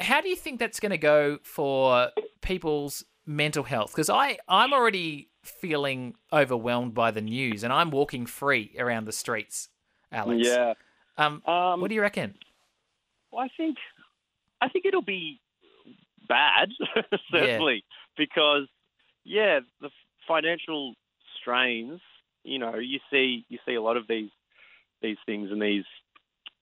How 0.00 0.21
do 0.21 0.28
you 0.28 0.37
think 0.37 0.59
that's 0.59 0.81
going 0.81 0.90
to 0.90 0.99
go 0.99 1.38
for 1.43 2.09
people's 2.40 3.05
mental 3.26 3.62
health? 3.62 3.93
Because 3.93 4.11
I 4.11 4.38
I'm 4.49 4.73
already 4.73 5.28
feeling 5.43 6.15
overwhelmed 6.33 6.95
by 6.95 7.11
the 7.11 7.21
news, 7.21 7.65
and 7.65 7.73
I'm 7.73 7.91
walking 7.91 8.27
free 8.27 8.75
around 8.79 9.07
the 9.07 9.13
streets. 9.13 9.69
Alex, 10.11 10.47
Yeah. 10.47 10.75
Um, 11.19 11.43
Um, 11.47 11.81
what 11.81 11.89
do 11.89 11.95
you 11.95 12.01
reckon? 12.01 12.35
Well, 13.31 13.45
I 13.45 13.49
think 13.57 13.79
I 14.61 14.69
think 14.69 14.87
it'll 14.87 15.03
be 15.03 15.41
bad, 16.29 16.71
certainly, 17.31 17.85
because 18.17 18.69
yeah, 19.25 19.61
the 19.81 19.91
financial 20.27 20.95
strains. 21.41 22.01
You 22.45 22.59
know, 22.59 22.77
you 22.77 22.99
see 23.11 23.45
you 23.49 23.59
see 23.67 23.75
a 23.75 23.83
lot 23.83 23.97
of 23.97 24.07
these 24.09 24.31
these 25.01 25.19
things 25.27 25.51
and 25.51 25.61
these 25.61 25.85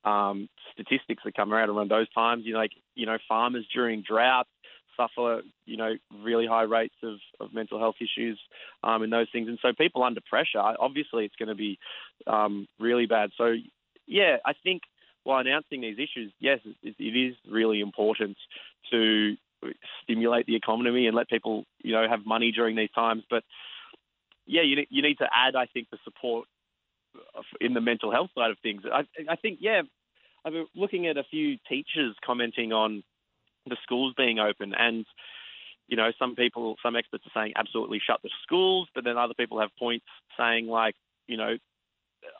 um, 0.04 0.48
statistics 0.72 1.22
that 1.24 1.34
come 1.34 1.52
around 1.52 1.70
around 1.70 1.90
those 1.90 2.10
times. 2.10 2.44
You 2.44 2.54
know, 2.54 2.58
like 2.58 2.72
you 2.94 3.06
know, 3.06 3.18
farmers 3.28 3.66
during 3.72 4.02
droughts 4.02 4.48
suffer 5.00 5.42
you 5.64 5.76
know 5.76 5.92
really 6.22 6.46
high 6.46 6.62
rates 6.62 6.94
of, 7.02 7.16
of 7.40 7.54
mental 7.54 7.78
health 7.78 7.96
issues 8.00 8.38
um, 8.82 9.02
and 9.02 9.12
those 9.12 9.28
things. 9.32 9.48
And 9.48 9.58
so 9.62 9.72
people 9.72 10.02
under 10.02 10.20
pressure, 10.28 10.58
obviously, 10.58 11.24
it's 11.24 11.36
going 11.36 11.48
to 11.48 11.54
be 11.54 11.78
um, 12.26 12.68
really 12.78 13.06
bad. 13.06 13.30
So 13.38 13.54
yeah, 14.06 14.36
I 14.44 14.52
think 14.64 14.82
while 15.24 15.40
announcing 15.40 15.80
these 15.80 15.98
issues, 15.98 16.32
yes, 16.40 16.60
it, 16.82 16.96
it 16.98 17.16
is 17.16 17.36
really 17.48 17.80
important 17.80 18.36
to 18.90 19.36
stimulate 20.02 20.46
the 20.46 20.56
economy 20.56 21.06
and 21.06 21.16
let 21.16 21.28
people, 21.28 21.64
you 21.82 21.92
know, 21.92 22.08
have 22.08 22.26
money 22.26 22.50
during 22.52 22.76
these 22.76 22.90
times. 22.94 23.22
But 23.28 23.44
yeah, 24.46 24.62
you, 24.62 24.84
you 24.90 25.02
need 25.02 25.18
to 25.18 25.28
add, 25.32 25.54
I 25.54 25.66
think, 25.66 25.88
the 25.90 25.98
support 26.04 26.48
in 27.60 27.74
the 27.74 27.80
mental 27.80 28.10
health 28.10 28.30
side 28.36 28.50
of 28.50 28.58
things. 28.62 28.82
I, 28.90 29.04
I 29.28 29.36
think, 29.36 29.58
yeah, 29.60 29.82
I've 30.44 30.52
been 30.52 30.66
looking 30.74 31.06
at 31.06 31.16
a 31.18 31.24
few 31.24 31.58
teachers 31.68 32.16
commenting 32.24 32.72
on 32.72 33.02
the 33.70 33.76
schools 33.82 34.14
being 34.16 34.38
open 34.38 34.74
and 34.74 35.06
you 35.90 35.96
know, 35.96 36.12
some 36.20 36.36
people, 36.36 36.76
some 36.82 36.94
experts 36.94 37.24
are 37.26 37.42
saying 37.42 37.52
absolutely 37.56 38.00
shut 38.04 38.20
the 38.22 38.30
schools, 38.44 38.88
but 38.94 39.02
then 39.02 39.18
other 39.18 39.34
people 39.34 39.60
have 39.60 39.70
points 39.76 40.06
saying 40.38 40.68
like, 40.68 40.94
you 41.26 41.36
know, 41.36 41.56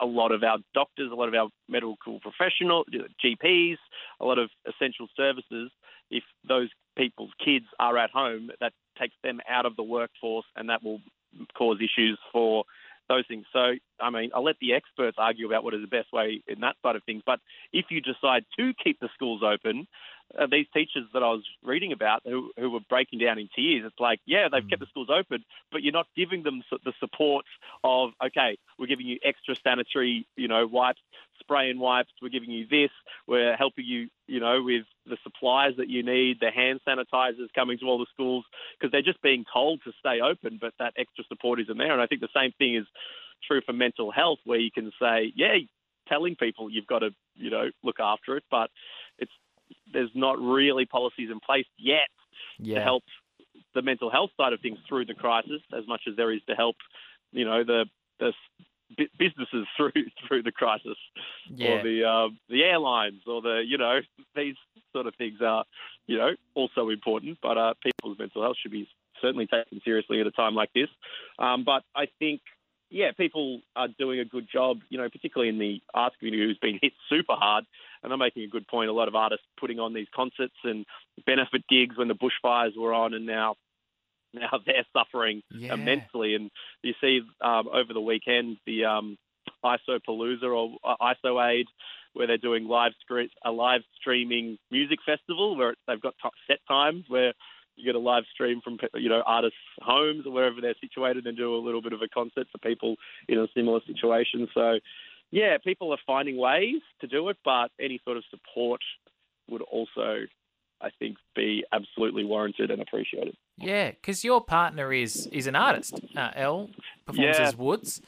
a 0.01 0.07
lot 0.07 0.31
of 0.31 0.45
our 0.45 0.59
doctors, 0.73 1.11
a 1.11 1.15
lot 1.15 1.29
of 1.29 1.35
our 1.35 1.49
medical 1.69 2.21
professionals, 2.21 2.87
GPs, 3.25 3.77
a 4.21 4.25
lot 4.25 4.39
of 4.39 4.51
essential 4.69 5.09
services, 5.17 5.71
if 6.11 6.23
those 6.47 6.69
people's 6.97 7.33
kids 7.45 7.67
are 7.81 7.99
at 7.99 8.11
home, 8.11 8.51
that 8.61 8.73
takes 8.99 9.15
them 9.25 9.41
out 9.49 9.67
of 9.67 9.75
the 9.77 9.83
workforce 9.83 10.47
and 10.55 10.69
that 10.69 10.83
will 10.85 11.01
cause 11.57 11.79
issues 11.79 12.19
for 12.33 12.65
those 13.09 13.25
things. 13.27 13.47
So, 13.53 13.73
I 14.01 14.11
mean, 14.11 14.31
I'll 14.35 14.45
let 14.45 14.59
the 14.61 14.75
experts 14.75 15.17
argue 15.19 15.47
about 15.47 15.65
what 15.65 15.75
is 15.75 15.81
the 15.81 15.89
best 15.89 16.13
way 16.13 16.43
in 16.47 16.61
that 16.61 16.77
side 16.83 16.95
of 16.95 17.03
things. 17.05 17.23
But 17.27 17.41
if 17.73 17.87
you 17.91 18.01
decide 18.01 18.45
to 18.59 18.73
keep 18.83 19.01
the 19.01 19.09
schools 19.15 19.43
open, 19.43 19.89
uh, 20.39 20.47
these 20.51 20.67
teachers 20.73 21.05
that 21.13 21.23
I 21.23 21.29
was 21.29 21.45
reading 21.63 21.93
about 21.93 22.23
who, 22.25 22.51
who 22.57 22.71
were 22.71 22.81
breaking 22.89 23.19
down 23.19 23.39
in 23.39 23.49
tears. 23.55 23.85
It's 23.85 23.99
like, 23.99 24.21
yeah, 24.27 24.49
they've 24.51 24.69
kept 24.69 24.81
the 24.81 24.87
schools 24.87 25.09
open, 25.11 25.45
but 25.73 25.83
you're 25.83 25.93
not 25.93 26.07
giving 26.17 26.43
them 26.43 26.63
the 26.85 26.93
support 27.01 27.45
of, 27.83 28.11
okay, 28.25 28.59
we're 28.79 28.87
giving 28.87 29.07
you 29.07 29.19
extra 29.25 29.55
sanitary, 29.57 30.27
you 30.37 30.49
know, 30.49 30.67
wipes, 30.67 31.01
spray 31.41 31.71
and 31.71 31.81
wipes. 31.81 32.11
We're 32.23 32.29
giving 32.29 32.51
you 32.51 32.67
this. 32.67 32.91
We're 33.27 33.57
helping 33.57 33.85
you, 33.87 34.09
you 34.27 34.41
know, 34.41 34.63
with 34.63 34.85
the 35.07 35.17
supplies 35.23 35.73
that 35.79 35.89
you 35.89 36.03
need, 36.03 36.39
the 36.41 36.51
hand 36.51 36.81
sanitizers 36.87 37.53
coming 37.55 37.79
to 37.79 37.87
all 37.87 37.99
the 37.99 38.07
schools 38.13 38.45
because 38.79 38.93
they're 38.93 39.03
just 39.03 39.23
being 39.23 39.45
told 39.53 39.81
to 39.85 39.93
stay 39.99 40.21
open, 40.21 40.59
but 40.61 40.75
that 40.79 40.95
extra 40.97 41.25
support 41.29 41.61
isn't 41.61 41.79
there. 41.79 41.93
And 41.93 42.01
I 42.01 42.07
think 42.07 42.21
the 42.21 42.29
same 42.35 42.53
thing 42.59 42.77
is 42.77 42.87
true 43.47 43.61
for 43.65 43.73
mental 43.73 44.11
health, 44.11 44.39
where 44.45 44.59
you 44.59 44.71
can 44.71 44.93
say, 45.01 45.33
yeah, 45.35 45.57
telling 46.09 46.37
people 46.37 46.71
you've 46.71 46.87
got 46.87 47.01
to, 47.01 47.11
you 47.37 47.51
know, 47.51 47.71
look 47.83 48.01
after 48.01 48.37
it, 48.37 48.45
but 48.51 48.71
it's 49.19 49.33
there's 49.93 50.11
not 50.15 50.39
really 50.41 50.87
policies 50.87 51.31
in 51.31 51.41
place 51.41 51.67
yet 51.79 52.09
Yeah. 52.59 52.77
to 52.79 52.85
help 52.85 53.05
the 53.75 53.83
mental 53.83 54.11
health 54.11 54.31
side 54.37 54.53
of 54.53 54.61
things 54.61 54.79
through 54.89 55.07
the 55.07 55.15
crisis 55.15 55.63
as 55.77 55.87
much 55.87 56.03
as 56.09 56.17
there 56.17 56.33
is 56.33 56.41
to 56.49 56.55
help, 56.55 56.77
you 57.33 57.45
know, 57.45 57.65
the 57.65 57.87
the 58.19 58.33
businesses 59.19 59.67
through 59.77 59.93
through 60.27 60.43
the 60.43 60.53
crisis 60.53 60.97
Yeah. 61.49 61.69
or 61.79 61.83
the 61.83 62.05
uh, 62.05 62.29
the 62.49 62.65
airlines 62.65 63.23
or 63.27 63.41
the 63.43 63.63
you 63.67 63.79
know 63.79 64.01
these 64.37 64.57
sort 64.93 65.07
of 65.07 65.15
things 65.17 65.41
are 65.41 65.65
you 66.07 66.19
know 66.19 66.31
also 66.55 66.89
important. 66.89 67.39
But 67.43 67.57
uh, 67.59 67.75
people's 67.83 68.19
mental 68.19 68.43
health 68.43 68.57
should 68.61 68.73
be 68.73 68.89
certainly 69.23 69.47
taken 69.47 69.81
seriously 69.85 70.21
at 70.21 70.27
a 70.27 70.31
time 70.33 70.55
like 70.55 70.73
this. 70.75 70.89
Um, 71.39 71.65
but 71.65 71.83
I 71.95 72.07
think 72.19 72.41
yeah, 72.91 73.13
people 73.17 73.61
are 73.77 73.89
doing 73.99 74.21
a 74.21 74.25
good 74.25 74.49
job. 74.53 74.81
You 74.89 74.99
know, 74.99 75.09
particularly 75.09 75.49
in 75.49 75.59
the 75.59 75.81
arts 75.95 76.17
community 76.19 76.45
who's 76.45 76.59
been 76.59 76.79
hit 76.83 76.93
super 77.09 77.35
hard. 77.35 77.65
And 78.03 78.13
I'm 78.13 78.19
making 78.19 78.45
a 78.45 78.49
good 78.49 78.67
point. 78.67 78.89
A 78.89 78.93
lot 78.95 79.09
of 79.09 79.15
artists 79.15 79.45
putting 79.59 79.79
on 79.79 79.93
these 79.93 80.07
concerts 80.15 80.55
and 80.65 80.87
benefit 81.27 81.63
gigs 81.69 81.97
when 81.99 82.09
the 82.09 82.15
bushfires 82.15 82.77
were 82.77 82.95
on, 82.95 83.15
and 83.15 83.27
now 83.27 83.57
now 84.33 84.51
they're 84.67 84.87
suffering 84.93 85.43
Yeah. 85.51 85.75
immensely. 85.75 86.35
And 86.35 86.51
you 86.83 86.95
see 87.01 87.21
um, 87.41 87.69
over 87.73 87.93
the 87.93 88.01
weekend 88.01 88.57
the 88.67 88.85
um, 88.87 89.17
ISO 89.65 89.99
Palooza 90.09 90.45
or 90.45 90.77
uh, 90.85 90.97
ISO 91.25 91.45
Aid, 91.47 91.67
where 92.15 92.27
they're 92.27 92.39
doing 92.39 92.67
live 92.67 92.93
scre- 93.01 93.31
a 93.45 93.51
live 93.53 93.83
streaming 94.01 94.59
music 94.71 94.99
festival 95.05 95.57
where 95.57 95.75
they've 95.87 96.01
got 96.01 96.15
t- 96.23 96.29
set 96.47 96.59
times 96.67 97.05
where 97.09 97.33
you 97.77 97.85
get 97.85 97.95
a 97.95 97.99
live 97.99 98.25
stream 98.33 98.61
from 98.63 98.79
you 98.95 99.09
know 99.09 99.23
artists' 99.27 99.57
homes 99.81 100.27
or 100.27 100.33
wherever 100.33 100.61
they're 100.61 100.75
situated 100.81 101.27
and 101.27 101.37
do 101.37 101.55
a 101.55 101.59
little 101.59 101.83
bit 101.83 101.93
of 101.93 102.03
a 102.03 102.09
concert 102.09 102.47
for 102.53 102.59
people 102.59 102.97
in 103.29 103.39
a 103.39 103.47
similar 103.55 103.81
situation. 103.87 104.49
So. 104.55 104.79
Yeah, 105.33 105.59
people 105.63 105.93
are 105.93 105.99
finding 106.05 106.37
ways 106.39 106.83
to 107.01 107.07
do 107.07 107.29
it, 107.29 107.37
but 107.45 107.69
any 107.79 108.01
sort 108.05 108.17
of 108.17 108.25
support 108.31 108.81
would 109.49 109.63
also, 109.63 110.23
I 110.81 110.91
think, 110.99 111.19
be 111.37 111.65
absolutely 111.73 112.25
warranted 112.25 112.73
and 112.73 112.83
appreciated. 112.83 113.37
Yeah, 113.57 113.93
because 113.93 114.25
your 114.25 114.41
partner 114.41 114.93
is 114.93 115.29
is 115.29 115.47
an 115.47 115.55
artist. 115.55 115.95
Uh, 116.17 116.31
Elle 116.35 116.71
performs 117.07 117.39
Yeah. 117.39 117.47
as 117.47 117.57
Woods. 117.57 118.03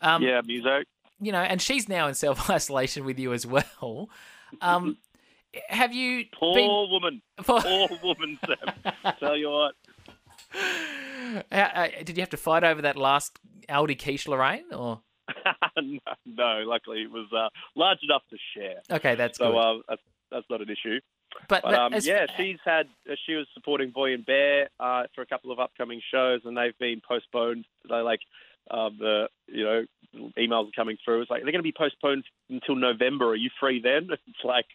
Um, 0.00 0.24
yeah, 0.24 0.40
music. 0.44 0.88
You 1.20 1.30
know, 1.30 1.42
and 1.42 1.62
she's 1.62 1.88
now 1.88 2.08
in 2.08 2.14
self 2.14 2.50
isolation 2.50 3.04
with 3.04 3.20
you 3.20 3.32
as 3.32 3.46
well. 3.46 4.10
Um, 4.60 4.96
have 5.68 5.92
you 5.94 6.24
Poor 6.32 6.54
been? 6.54 6.68
woman. 6.90 7.22
For, 7.42 7.60
Poor 7.60 7.88
woman, 8.02 8.38
Sam. 8.46 8.94
Tell 9.20 9.36
you 9.36 9.50
what. 9.50 9.74
uh, 11.52 11.88
did 12.04 12.16
you 12.16 12.22
have 12.22 12.30
to 12.30 12.36
fight 12.36 12.64
over 12.64 12.82
that 12.82 12.96
last 12.96 13.38
Aldi 13.68 13.98
quiche 14.02 14.28
Lorraine? 14.28 14.64
Or 14.72 15.00
no, 15.76 15.98
no, 16.26 16.62
luckily 16.66 17.02
it 17.02 17.10
was 17.10 17.26
uh, 17.36 17.48
large 17.74 17.98
enough 18.02 18.22
to 18.30 18.36
share. 18.54 18.80
okay, 18.90 19.14
that's 19.14 19.38
So 19.38 19.52
good. 19.52 19.58
uh, 19.58 19.78
that's, 19.88 20.02
that's 20.30 20.46
not 20.50 20.60
an 20.60 20.68
issue. 20.70 21.00
but 21.48 21.62
But 21.62 21.74
um, 21.74 21.94
as- 21.94 22.06
yeah, 22.06 22.26
she's 22.36 22.58
had 22.64 22.86
uh, 23.10 23.14
she 23.26 23.34
was 23.34 23.46
supporting 23.54 23.90
Boy 23.90 24.14
and 24.14 24.24
Bear 24.24 24.68
uh, 24.80 25.04
for 25.14 25.22
a 25.22 25.26
couple 25.26 25.50
of 25.52 25.58
upcoming 25.58 26.00
shows, 26.12 26.40
and 26.44 26.56
they've 26.56 26.76
been 26.78 27.00
postponed. 27.06 27.64
They 27.88 27.96
like 27.96 28.20
um, 28.70 28.96
the 28.98 29.28
you 29.46 29.64
know 29.64 29.84
emails 30.38 30.68
are 30.68 30.76
coming 30.76 30.96
through. 31.04 31.22
It's 31.22 31.30
like 31.30 31.42
they're 31.42 31.52
going 31.52 31.62
to 31.62 31.72
be 31.72 31.74
postponed 31.76 32.24
until 32.48 32.76
November. 32.76 33.28
Are 33.30 33.34
you 33.36 33.50
free 33.60 33.80
then? 33.80 34.08
It's 34.26 34.44
like 34.44 34.66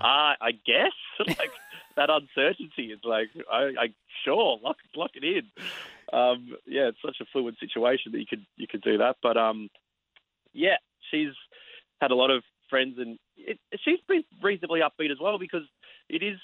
Ah. 0.00 0.36
I 0.40 0.52
guess 0.52 0.92
like 1.26 1.50
that 1.96 2.10
uncertainty. 2.10 2.92
is 2.92 3.00
like 3.04 3.28
I, 3.50 3.72
I 3.78 3.86
sure 4.24 4.58
lock 4.62 4.76
lock 4.96 5.10
it 5.14 5.24
in. 5.24 5.42
Um, 6.12 6.56
yeah, 6.66 6.88
it's 6.88 6.98
such 7.04 7.16
a 7.20 7.26
fluid 7.32 7.56
situation 7.60 8.12
that 8.12 8.18
you 8.18 8.26
could 8.26 8.44
you 8.56 8.66
could 8.66 8.82
do 8.82 8.98
that. 8.98 9.16
But 9.22 9.36
um, 9.36 9.68
yeah, 10.52 10.76
she's 11.10 11.32
had 12.00 12.10
a 12.10 12.14
lot 12.14 12.30
of 12.30 12.42
friends, 12.70 12.96
and 12.98 13.18
it, 13.36 13.58
she's 13.84 14.00
been 14.08 14.24
reasonably 14.42 14.80
upbeat 14.80 15.10
as 15.10 15.18
well 15.20 15.38
because 15.38 15.62
it 16.08 16.22
is 16.22 16.38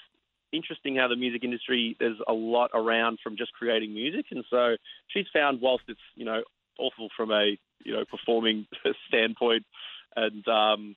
interesting 0.52 0.96
how 0.96 1.08
the 1.08 1.16
music 1.16 1.42
industry 1.44 1.96
there's 1.98 2.18
a 2.28 2.32
lot 2.32 2.70
around 2.74 3.18
from 3.22 3.36
just 3.36 3.52
creating 3.52 3.92
music, 3.94 4.26
and 4.30 4.44
so 4.50 4.76
she's 5.08 5.26
found 5.32 5.60
whilst 5.60 5.84
it's 5.88 6.00
you 6.14 6.24
know 6.24 6.42
awful 6.78 7.08
from 7.16 7.30
a 7.30 7.56
you 7.84 7.92
know 7.92 8.04
performing 8.10 8.66
standpoint 9.08 9.64
and 10.16 10.46
um, 10.48 10.96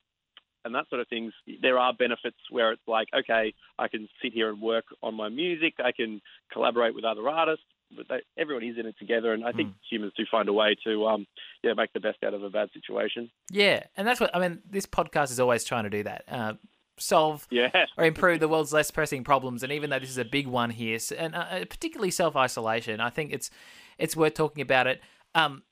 and 0.65 0.75
that 0.75 0.89
sort 0.89 0.99
of 0.99 1.07
things, 1.07 1.33
there 1.61 1.79
are 1.79 1.93
benefits 1.93 2.37
where 2.51 2.71
it's 2.73 2.81
like 2.87 3.07
okay, 3.17 3.53
I 3.79 3.87
can 3.87 4.07
sit 4.21 4.33
here 4.33 4.49
and 4.49 4.61
work 4.61 4.85
on 5.01 5.15
my 5.15 5.29
music, 5.29 5.75
I 5.83 5.91
can 5.91 6.21
collaborate 6.51 6.93
with 6.93 7.05
other 7.05 7.27
artists. 7.27 7.63
But 7.95 8.07
they, 8.09 8.19
everyone 8.37 8.65
is 8.65 8.77
in 8.77 8.85
it 8.85 8.95
together, 8.99 9.31
and 9.31 9.45
I 9.45 9.53
think 9.53 9.73
humans 9.89 10.11
do 10.17 10.25
find 10.29 10.49
a 10.49 10.53
way 10.53 10.75
to, 10.85 11.07
um, 11.07 11.25
yeah, 11.63 11.71
make 11.71 11.93
the 11.93 12.01
best 12.01 12.17
out 12.21 12.33
of 12.33 12.43
a 12.43 12.49
bad 12.49 12.67
situation. 12.73 13.31
yeah, 13.49 13.83
and 13.95 14.05
that's 14.05 14.19
what 14.19 14.35
I 14.35 14.39
mean. 14.39 14.59
This 14.69 14.85
podcast 14.85 15.31
is 15.31 15.39
always 15.39 15.63
trying 15.63 15.85
to 15.85 15.89
do 15.89 16.03
that. 16.03 16.25
Uh, 16.27 16.53
solve 16.99 17.47
Yeah, 17.49 17.69
or 17.97 18.03
improve 18.03 18.41
the 18.41 18.49
world's 18.49 18.73
less 18.73 18.91
pressing 18.91 19.23
problems. 19.23 19.63
And 19.63 19.71
even 19.71 19.89
though 19.89 19.99
this 19.99 20.09
is 20.09 20.17
a 20.17 20.25
big 20.25 20.47
one 20.47 20.69
here, 20.69 20.99
and 21.17 21.33
uh, 21.33 21.59
particularly 21.59 22.11
self 22.11 22.35
isolation, 22.35 22.99
I 22.99 23.09
think 23.09 23.31
it's 23.31 23.49
it's 23.97 24.17
worth 24.17 24.33
talking 24.33 24.61
about 24.61 24.87
it. 24.87 24.99
Um, 25.33 25.63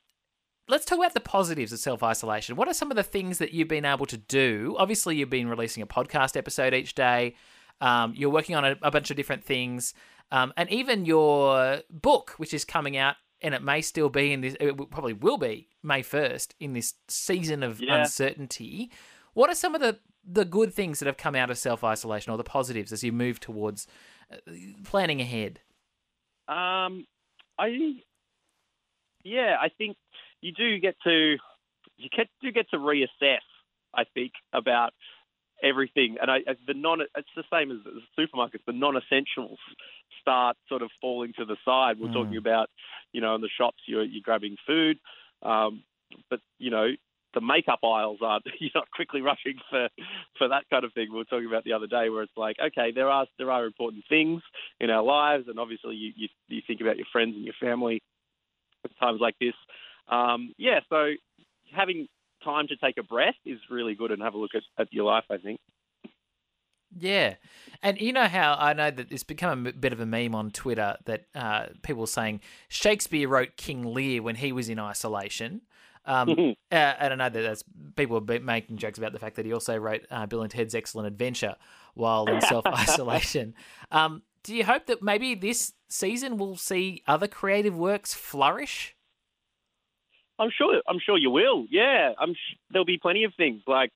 let's 0.67 0.85
talk 0.85 0.97
about 0.99 1.13
the 1.13 1.19
positives 1.19 1.71
of 1.71 1.79
self 1.79 2.03
isolation. 2.03 2.55
What 2.55 2.67
are 2.67 2.73
some 2.73 2.91
of 2.91 2.97
the 2.97 3.03
things 3.03 3.37
that 3.37 3.53
you've 3.53 3.67
been 3.67 3.85
able 3.85 4.05
to 4.07 4.17
do? 4.17 4.75
Obviously, 4.77 5.15
you've 5.17 5.29
been 5.29 5.47
releasing 5.49 5.83
a 5.83 5.87
podcast 5.87 6.35
episode 6.37 6.73
each 6.73 6.95
day. 6.95 7.35
Um, 7.81 8.13
you're 8.15 8.29
working 8.29 8.55
on 8.55 8.63
a, 8.65 8.75
a 8.81 8.91
bunch 8.91 9.11
of 9.11 9.17
different 9.17 9.43
things, 9.43 9.93
um, 10.31 10.53
and 10.57 10.69
even 10.69 11.05
your 11.05 11.81
book, 11.89 12.31
which 12.37 12.53
is 12.53 12.65
coming 12.65 12.97
out. 12.97 13.15
And 13.41 13.53
it 13.53 13.61
may 13.61 13.81
still 13.81 14.09
be 14.09 14.31
in 14.31 14.41
this. 14.41 14.55
It 14.59 14.75
probably 14.89 15.13
will 15.13 15.37
be 15.37 15.67
May 15.83 16.01
first 16.01 16.55
in 16.59 16.73
this 16.73 16.93
season 17.09 17.63
of 17.63 17.81
Yeah. 17.81 17.97
uncertainty. 17.99 18.91
What 19.33 19.49
are 19.49 19.55
some 19.55 19.75
of 19.75 19.81
the 19.81 19.99
the 20.27 20.45
good 20.45 20.73
things 20.73 20.97
that 20.99 21.05
have 21.05 21.17
come 21.17 21.35
out 21.35 21.51
of 21.51 21.57
self 21.57 21.83
isolation, 21.83 22.31
or 22.31 22.37
the 22.37 22.43
positives 22.43 22.91
as 22.91 23.03
you 23.03 23.11
move 23.11 23.39
towards 23.39 23.85
uh, 24.31 24.37
planning 24.83 25.19
ahead? 25.21 25.59
Um, 26.47 27.05
I, 27.59 28.01
yeah, 29.23 29.57
I 29.61 29.69
think 29.69 29.97
you 30.45 30.51
do 30.51 30.79
get 30.79 30.95
to 31.03 31.37
you 31.97 32.09
get 32.15 32.27
do 32.41 32.51
get 32.51 32.69
to 32.69 32.77
reassess. 32.77 33.45
I 33.93 34.03
think 34.13 34.33
about 34.53 34.93
everything, 35.63 36.17
and 36.21 36.29
I 36.29 36.39
the 36.67 36.73
non 36.75 37.01
it's 37.01 37.35
the 37.35 37.43
same 37.51 37.71
as 37.71 37.77
the 37.83 38.01
supermarkets. 38.17 38.65
The 38.67 38.73
non-essentials 38.73 39.59
start 40.21 40.57
sort 40.69 40.81
of 40.81 40.89
falling 41.01 41.33
to 41.39 41.45
the 41.45 41.57
side. 41.65 41.99
We're 41.99 42.09
Mm. 42.09 42.13
talking 42.13 42.37
about 42.37 42.69
you 43.11 43.21
know 43.21 43.35
in 43.35 43.41
the 43.41 43.49
shops 43.57 43.79
you're 43.87 44.03
you're 44.03 44.21
grabbing 44.23 44.55
food, 44.67 44.99
um, 45.41 45.83
but 46.29 46.39
you 46.59 46.69
know. 46.69 46.89
The 47.33 47.41
makeup 47.41 47.79
aisles 47.83 48.19
aren't. 48.21 48.45
You're 48.61 48.71
not 48.73 48.89
quickly 48.91 49.19
rushing 49.21 49.57
for, 49.69 49.89
for 50.37 50.47
that 50.47 50.63
kind 50.69 50.85
of 50.85 50.93
thing. 50.93 51.11
We 51.11 51.17
were 51.17 51.25
talking 51.25 51.47
about 51.47 51.65
the 51.65 51.73
other 51.73 51.85
day, 51.85 52.07
where 52.07 52.23
it's 52.23 52.37
like, 52.37 52.55
okay, 52.67 52.93
there 52.93 53.09
are 53.09 53.27
there 53.37 53.51
are 53.51 53.65
important 53.65 54.05
things 54.07 54.41
in 54.79 54.89
our 54.89 55.03
lives, 55.03 55.49
and 55.49 55.59
obviously 55.59 55.95
you, 55.97 56.13
you, 56.15 56.27
you 56.47 56.61
think 56.65 56.79
about 56.79 56.95
your 56.95 57.07
friends 57.11 57.35
and 57.35 57.43
your 57.43 57.53
family 57.59 58.01
at 58.85 58.97
times 58.99 59.19
like 59.19 59.35
this. 59.41 59.53
Um, 60.07 60.53
yeah, 60.57 60.79
so 60.89 61.11
having 61.75 62.07
time 62.43 62.67
to 62.67 62.77
take 62.77 62.97
a 62.97 63.03
breath 63.03 63.35
is 63.45 63.59
really 63.69 63.95
good 63.95 64.11
and 64.11 64.21
have 64.21 64.33
a 64.33 64.37
look 64.37 64.51
at, 64.55 64.63
at 64.79 64.93
your 64.93 65.05
life, 65.05 65.25
I 65.29 65.37
think. 65.37 65.59
Yeah, 66.97 67.35
and 67.83 67.99
you 67.99 68.13
know 68.13 68.27
how 68.27 68.55
I 68.57 68.73
know 68.73 68.89
that 68.89 69.11
it's 69.11 69.23
become 69.23 69.67
a 69.67 69.73
bit 69.73 69.91
of 69.91 69.99
a 69.99 70.05
meme 70.05 70.33
on 70.33 70.51
Twitter 70.51 70.95
that 71.05 71.25
uh, 71.35 71.65
people 71.81 72.07
saying 72.07 72.39
Shakespeare 72.69 73.27
wrote 73.27 73.57
King 73.57 73.93
Lear 73.93 74.21
when 74.21 74.35
he 74.35 74.53
was 74.53 74.69
in 74.69 74.79
isolation. 74.79 75.61
Um, 76.05 76.29
uh, 76.71 76.75
and 76.75 77.13
I 77.13 77.15
know 77.15 77.29
that 77.29 77.41
that's 77.41 77.63
people 77.95 78.15
have 78.15 78.25
been 78.25 78.45
making 78.45 78.77
jokes 78.77 78.97
about 78.97 79.11
the 79.11 79.19
fact 79.19 79.35
that 79.35 79.45
he 79.45 79.51
also 79.51 79.75
wrote 79.75 80.05
uh, 80.09 80.25
Bill 80.25 80.41
and 80.41 80.51
Ted's 80.51 80.73
Excellent 80.73 81.07
Adventure 81.07 81.55
while 81.95 82.25
in 82.27 82.39
self 82.49 82.65
isolation. 82.65 83.55
Um, 83.91 84.21
do 84.43 84.55
you 84.55 84.63
hope 84.63 84.85
that 84.85 85.01
maybe 85.01 85.35
this 85.35 85.73
season 85.89 86.37
we'll 86.37 86.55
see 86.55 87.03
other 87.07 87.27
creative 87.27 87.75
works 87.75 88.13
flourish? 88.13 88.94
I'm 90.37 90.49
sure. 90.55 90.81
I'm 90.87 90.99
sure 90.99 91.17
you 91.17 91.29
will. 91.29 91.65
Yeah, 91.69 92.13
I'm. 92.19 92.33
Sh- 92.33 92.57
there'll 92.71 92.85
be 92.85 92.97
plenty 92.97 93.23
of 93.23 93.33
things 93.35 93.61
like 93.67 93.91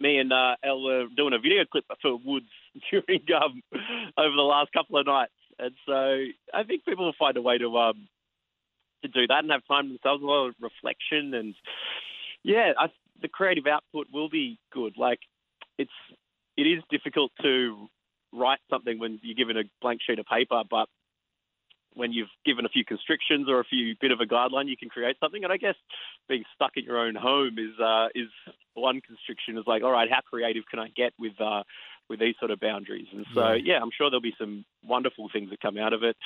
me 0.00 0.18
and 0.18 0.32
uh, 0.32 0.56
Elle 0.62 0.82
were 0.82 1.06
doing 1.16 1.34
a 1.34 1.38
video 1.38 1.64
clip 1.70 1.84
for 2.02 2.16
Woods 2.24 2.46
during 2.90 3.22
um, 3.34 3.62
over 4.16 4.34
the 4.34 4.42
last 4.42 4.72
couple 4.72 4.98
of 4.98 5.06
nights, 5.06 5.32
and 5.58 5.72
so 5.86 6.24
I 6.52 6.62
think 6.64 6.84
people 6.84 7.04
will 7.04 7.14
find 7.18 7.36
a 7.36 7.42
way 7.42 7.58
to 7.58 7.76
um 7.76 8.08
to 9.02 9.08
do 9.08 9.26
that 9.26 9.40
and 9.40 9.52
have 9.52 9.66
time 9.68 9.88
themselves, 9.88 10.22
a 10.22 10.26
lot 10.26 10.48
of 10.48 10.54
reflection, 10.60 11.34
and 11.34 11.54
yeah, 12.42 12.72
I, 12.78 12.86
the 13.20 13.28
creative 13.28 13.66
output 13.66 14.08
will 14.12 14.28
be 14.28 14.58
good. 14.72 14.94
Like 14.96 15.20
it's 15.78 15.90
it 16.56 16.62
is 16.62 16.82
difficult 16.90 17.32
to 17.42 17.88
write 18.32 18.60
something 18.70 18.98
when 18.98 19.20
you're 19.22 19.36
given 19.36 19.56
a 19.56 19.64
blank 19.80 20.00
sheet 20.06 20.18
of 20.18 20.26
paper, 20.26 20.62
but 20.68 20.88
when 21.94 22.12
you've 22.12 22.28
given 22.44 22.64
a 22.66 22.68
few 22.68 22.84
constrictions 22.84 23.48
or 23.48 23.60
a 23.60 23.64
few 23.64 23.94
bit 24.00 24.10
of 24.10 24.20
a 24.20 24.26
guideline, 24.26 24.68
you 24.68 24.76
can 24.76 24.88
create 24.88 25.16
something. 25.20 25.44
And 25.44 25.52
I 25.52 25.56
guess 25.56 25.76
being 26.28 26.44
stuck 26.54 26.72
in 26.76 26.84
your 26.84 26.98
own 26.98 27.14
home 27.14 27.56
is 27.58 27.78
uh, 27.80 28.08
is 28.14 28.28
one 28.74 29.00
constriction. 29.00 29.56
Is 29.56 29.64
like, 29.66 29.82
all 29.82 29.92
right, 29.92 30.10
how 30.10 30.20
creative 30.20 30.64
can 30.70 30.78
I 30.78 30.88
get 30.88 31.12
with 31.18 31.40
uh, 31.40 31.62
with 32.08 32.20
these 32.20 32.34
sort 32.38 32.50
of 32.50 32.60
boundaries? 32.60 33.06
And 33.12 33.26
so, 33.34 33.52
Yeah. 33.52 33.80
I'm 33.80 33.90
sure 33.96 34.10
there'll 34.10 34.20
be 34.20 34.34
some 34.38 34.64
wonderful 34.84 35.28
things 35.32 35.50
that 35.50 35.60
come 35.60 35.78
out 35.78 35.92
of 35.92 36.02
it. 36.02 36.16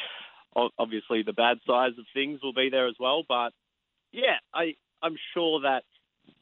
Obviously, 0.79 1.23
the 1.23 1.33
bad 1.35 1.59
sides 1.67 1.99
of 1.99 2.07
things 2.15 2.41
will 2.43 2.55
be 2.55 2.69
there 2.71 2.89
as 2.89 2.97
well. 2.99 3.23
But 3.29 3.53
yeah, 4.13 4.39
I 4.55 4.75
I'm 5.03 5.17
sure 5.35 5.61
that 5.61 5.85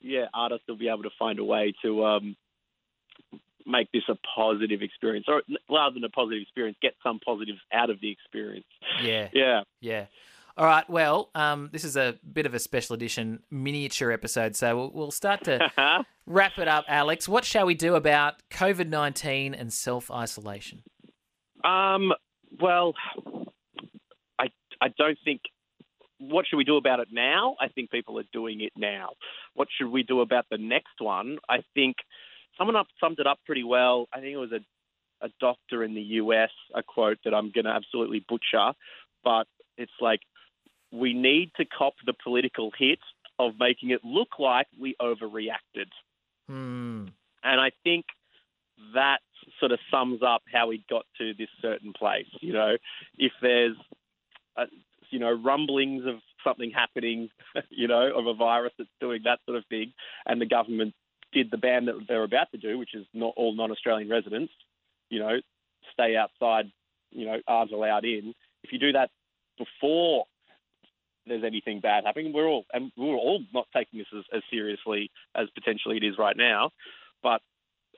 yeah, 0.00 0.26
artists 0.32 0.66
will 0.68 0.76
be 0.76 0.88
able 0.88 1.02
to 1.02 1.10
find 1.18 1.38
a 1.38 1.44
way 1.44 1.74
to 1.82 2.04
um, 2.04 2.36
make 3.66 3.90
this 3.92 4.02
a 4.08 4.16
positive 4.34 4.82
experience, 4.82 5.26
or 5.28 5.42
rather 5.70 5.94
than 5.94 6.04
a 6.04 6.08
positive 6.08 6.42
experience, 6.42 6.76
get 6.80 6.94
some 7.02 7.18
positives 7.24 7.58
out 7.72 7.90
of 7.90 8.00
the 8.00 8.10
experience. 8.10 8.66
Yeah. 9.02 9.28
Yeah. 9.32 9.62
Yeah. 9.80 10.06
All 10.58 10.64
right. 10.64 10.88
Well, 10.88 11.28
um, 11.34 11.68
this 11.70 11.84
is 11.84 11.96
a 11.96 12.18
bit 12.32 12.46
of 12.46 12.54
a 12.54 12.58
special 12.58 12.94
edition 12.94 13.42
miniature 13.50 14.10
episode, 14.10 14.56
so 14.56 14.74
we'll, 14.74 14.90
we'll 14.94 15.10
start 15.10 15.44
to 15.44 15.70
wrap 16.26 16.58
it 16.58 16.66
up. 16.66 16.86
Alex, 16.88 17.28
what 17.28 17.44
shall 17.44 17.66
we 17.66 17.74
do 17.74 17.94
about 17.94 18.36
COVID 18.50 18.88
nineteen 18.88 19.52
and 19.52 19.70
self 19.70 20.10
isolation? 20.10 20.82
Um, 21.62 22.12
well, 22.58 22.94
I 24.38 24.46
I 24.80 24.88
don't 24.96 25.18
think. 25.24 25.42
What 26.18 26.46
should 26.48 26.56
we 26.56 26.64
do 26.64 26.78
about 26.78 27.00
it 27.00 27.08
now? 27.12 27.56
I 27.60 27.68
think 27.68 27.90
people 27.90 28.18
are 28.18 28.24
doing 28.32 28.62
it 28.62 28.72
now. 28.74 29.10
What 29.52 29.68
should 29.76 29.90
we 29.90 30.02
do 30.02 30.22
about 30.22 30.46
the 30.50 30.56
next 30.56 30.98
one? 30.98 31.36
I 31.46 31.58
think 31.74 31.96
someone 32.58 32.76
up 32.76 32.88
summed 33.00 33.18
it 33.18 33.26
up 33.26 33.38
pretty 33.46 33.64
well. 33.64 34.08
I 34.12 34.20
think 34.20 34.32
it 34.32 34.38
was 34.38 34.52
a 34.52 34.60
a 35.22 35.30
doctor 35.40 35.82
in 35.82 35.94
the 35.94 36.02
US, 36.02 36.50
a 36.74 36.82
quote 36.82 37.18
that 37.24 37.34
I'm 37.34 37.50
going 37.50 37.64
to 37.64 37.70
absolutely 37.70 38.24
butcher, 38.28 38.72
but 39.24 39.46
it's 39.76 39.92
like 40.00 40.20
we 40.92 41.14
need 41.14 41.52
to 41.56 41.64
cop 41.64 41.94
the 42.04 42.14
political 42.22 42.70
hit 42.76 42.98
of 43.38 43.52
making 43.58 43.90
it 43.90 44.00
look 44.04 44.38
like 44.38 44.66
we 44.80 44.94
overreacted. 45.00 45.88
Hmm. 46.48 47.06
And 47.42 47.60
I 47.60 47.70
think 47.84 48.06
that 48.94 49.18
sort 49.58 49.72
of 49.72 49.78
sums 49.90 50.20
up 50.22 50.42
how 50.52 50.68
we 50.68 50.84
got 50.88 51.04
to 51.18 51.32
this 51.34 51.48
certain 51.60 51.92
place. 51.92 52.26
You 52.40 52.52
know, 52.52 52.76
if 53.18 53.32
there's, 53.42 53.76
a, 54.56 54.64
you 55.10 55.18
know, 55.18 55.32
rumblings 55.32 56.06
of 56.06 56.16
something 56.44 56.70
happening, 56.70 57.28
you 57.70 57.88
know, 57.88 58.10
of 58.16 58.26
a 58.26 58.34
virus 58.34 58.72
that's 58.78 58.90
doing 59.00 59.22
that 59.24 59.40
sort 59.44 59.58
of 59.58 59.64
thing, 59.66 59.92
and 60.24 60.40
the 60.40 60.46
government 60.46 60.94
did 61.32 61.50
the 61.50 61.56
ban 61.56 61.86
that 61.86 61.94
they're 62.08 62.22
about 62.22 62.50
to 62.52 62.58
do, 62.58 62.78
which 62.78 62.94
is 62.94 63.06
not 63.12 63.34
all 63.36 63.54
non-Australian 63.54 64.08
residents, 64.08 64.52
you 65.10 65.18
know, 65.18 65.36
stay 65.92 66.16
outside, 66.16 66.70
you 67.10 67.26
know, 67.26 67.40
aren't 67.46 67.72
allowed 67.72 68.04
in. 68.04 68.34
If 68.62 68.72
you 68.72 68.78
do 68.78 68.92
that 68.92 69.10
before 69.58 70.24
there's 71.26 71.44
anything 71.44 71.80
bad 71.80 72.04
happening, 72.04 72.32
we're 72.32 72.46
all 72.46 72.64
and 72.72 72.92
we're 72.96 73.14
all 73.16 73.40
not 73.52 73.66
taking 73.74 73.98
this 73.98 74.06
as, 74.16 74.24
as 74.32 74.42
seriously 74.50 75.10
as 75.34 75.48
potentially 75.54 75.96
it 75.96 76.04
is 76.04 76.18
right 76.18 76.36
now. 76.36 76.70
But 77.22 77.40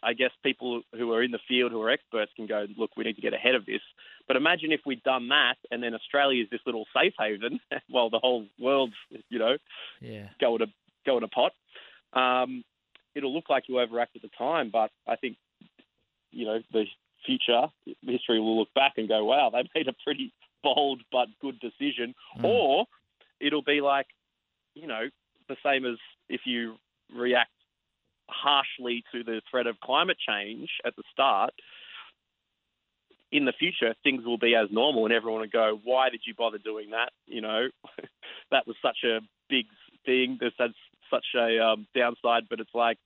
I 0.02 0.12
guess 0.14 0.30
people 0.42 0.82
who 0.97 1.12
are 1.12 1.23
in 1.23 1.32
the 1.32 1.40
field, 1.49 1.73
who 1.73 1.82
are 1.82 1.90
experts, 1.90 2.32
can 2.37 2.47
go, 2.47 2.66
look, 2.76 2.90
we 2.97 3.04
need 3.04 3.16
to 3.16 3.23
get 3.23 3.35
ahead 3.35 3.54
of 3.54 3.66
this. 3.66 3.80
But 4.26 4.37
imagine 4.37 4.70
if 4.73 4.80
we'd 4.87 5.02
done 5.02 5.28
that, 5.28 5.56
and 5.70 5.82
then 5.82 5.94
Australia 5.94 6.42
is 6.42 6.50
this 6.50 6.61
little 6.66 6.87
safe 6.94 7.14
haven, 7.18 7.58
while 7.88 8.08
the 8.08 8.18
whole 8.20 8.47
world's, 8.58 8.94
you 9.28 9.38
know, 9.38 9.56
Yeah. 10.00 10.28
going 10.40 10.61
to 10.61 10.66
going 11.04 11.20
to 11.23 11.28
pot. 11.28 11.52
Um, 12.12 12.64
it'll 13.14 13.34
look 13.34 13.48
like 13.48 13.64
you 13.68 13.80
overact 13.80 14.16
at 14.16 14.22
the 14.22 14.30
time, 14.36 14.70
but 14.72 14.90
I 15.06 15.16
think, 15.16 15.36
you 16.30 16.46
know, 16.46 16.60
the 16.72 16.84
future 17.24 17.66
history 18.02 18.40
will 18.40 18.58
look 18.58 18.73
back 18.75 18.94
and 18.97 19.08
go, 19.08 19.25
wow, 19.25 19.50
they 19.52 19.68
made 19.75 19.88
a 19.88 19.94
pretty 20.04 20.32
bold 20.62 21.02
but 21.10 21.28
good 21.40 21.58
decision. 21.60 22.14
Mm. 22.38 22.44
Or 22.44 22.86
it'll 23.40 23.62
be 23.62 23.80
like, 23.80 24.06
you 24.75 24.86
know, 24.86 25.08
the 25.49 25.56
same 25.64 25.84
as 25.84 25.97
if 26.28 26.42
you 26.44 26.76
react 27.14 27.50
harshly 28.28 29.04
to 29.12 29.25
the 29.25 29.40
threat 29.50 29.66
of 29.66 29.80
climate 29.80 30.18
change 30.26 30.68
at 30.84 30.94
the 30.97 31.02
start. 31.12 31.50
In 33.30 33.44
the 33.44 33.52
future, 33.52 33.94
things 34.02 34.25
will 34.25 34.38
be 34.38 34.54
as 34.54 34.68
normal, 34.71 35.04
and 35.04 35.12
everyone 35.12 35.42
will 35.42 35.49
go, 35.49 35.78
"Why 35.84 36.08
did 36.08 36.23
you 36.26 36.34
bother 36.34 36.56
doing 36.56 36.90
that? 36.90 37.12
You 37.26 37.42
know, 37.42 37.68
that 38.50 38.66
was 38.66 38.76
such 38.80 39.04
a 39.04 39.21
big 39.50 39.66
thing. 40.06 40.38
There's 40.40 40.56
such 41.10 41.26
a 41.36 41.58
um, 41.58 41.86
downside, 41.94 42.44
but 42.49 42.60
it's 42.60 42.75
like 42.75 42.99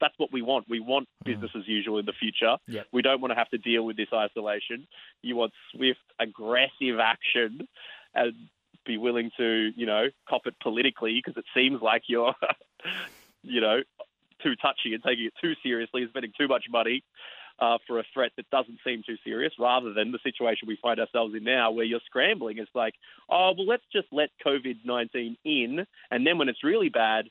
that's 0.00 0.14
what 0.16 0.32
we 0.32 0.42
want. 0.42 0.66
We 0.68 0.80
want 0.80 1.08
business 1.24 1.50
as 1.56 1.66
usual 1.66 1.98
in 1.98 2.06
the 2.06 2.12
future. 2.12 2.56
Yep. 2.68 2.86
We 2.92 3.02
don't 3.02 3.20
want 3.20 3.32
to 3.32 3.36
have 3.36 3.48
to 3.50 3.58
deal 3.58 3.84
with 3.84 3.96
this 3.96 4.08
isolation. 4.12 4.86
You 5.22 5.36
want 5.36 5.52
swift, 5.74 6.00
aggressive 6.20 7.00
action, 7.00 7.66
and 8.14 8.32
be 8.86 8.96
willing 8.98 9.30
to, 9.36 9.70
you 9.76 9.86
know, 9.86 10.06
cop 10.28 10.46
it 10.46 10.54
politically 10.62 11.20
because 11.24 11.36
it 11.36 11.44
seems 11.54 11.82
like 11.82 12.02
you're, 12.06 12.34
you 13.42 13.60
know, 13.60 13.80
too 14.42 14.54
touchy 14.56 14.94
and 14.94 15.02
taking 15.02 15.26
it 15.26 15.34
too 15.40 15.54
seriously 15.62 16.02
and 16.02 16.10
spending 16.10 16.32
too 16.38 16.48
much 16.48 16.64
money 16.70 17.02
uh, 17.60 17.78
for 17.86 18.00
a 18.00 18.04
threat 18.12 18.32
that 18.36 18.48
doesn't 18.50 18.78
seem 18.84 19.02
too 19.06 19.16
serious, 19.24 19.52
rather 19.58 19.92
than 19.92 20.10
the 20.10 20.18
situation 20.22 20.66
we 20.66 20.78
find 20.82 20.98
ourselves 20.98 21.34
in 21.34 21.44
now 21.44 21.70
where 21.70 21.84
you're 21.84 22.00
scrambling. 22.06 22.58
It's 22.58 22.70
like, 22.74 22.94
oh, 23.30 23.52
well, 23.56 23.66
let's 23.66 23.84
just 23.92 24.08
let 24.10 24.30
COVID 24.44 24.78
19 24.84 25.36
in, 25.44 25.86
and 26.10 26.26
then 26.26 26.38
when 26.38 26.48
it's 26.48 26.64
really 26.64 26.88
bad, 26.88 27.26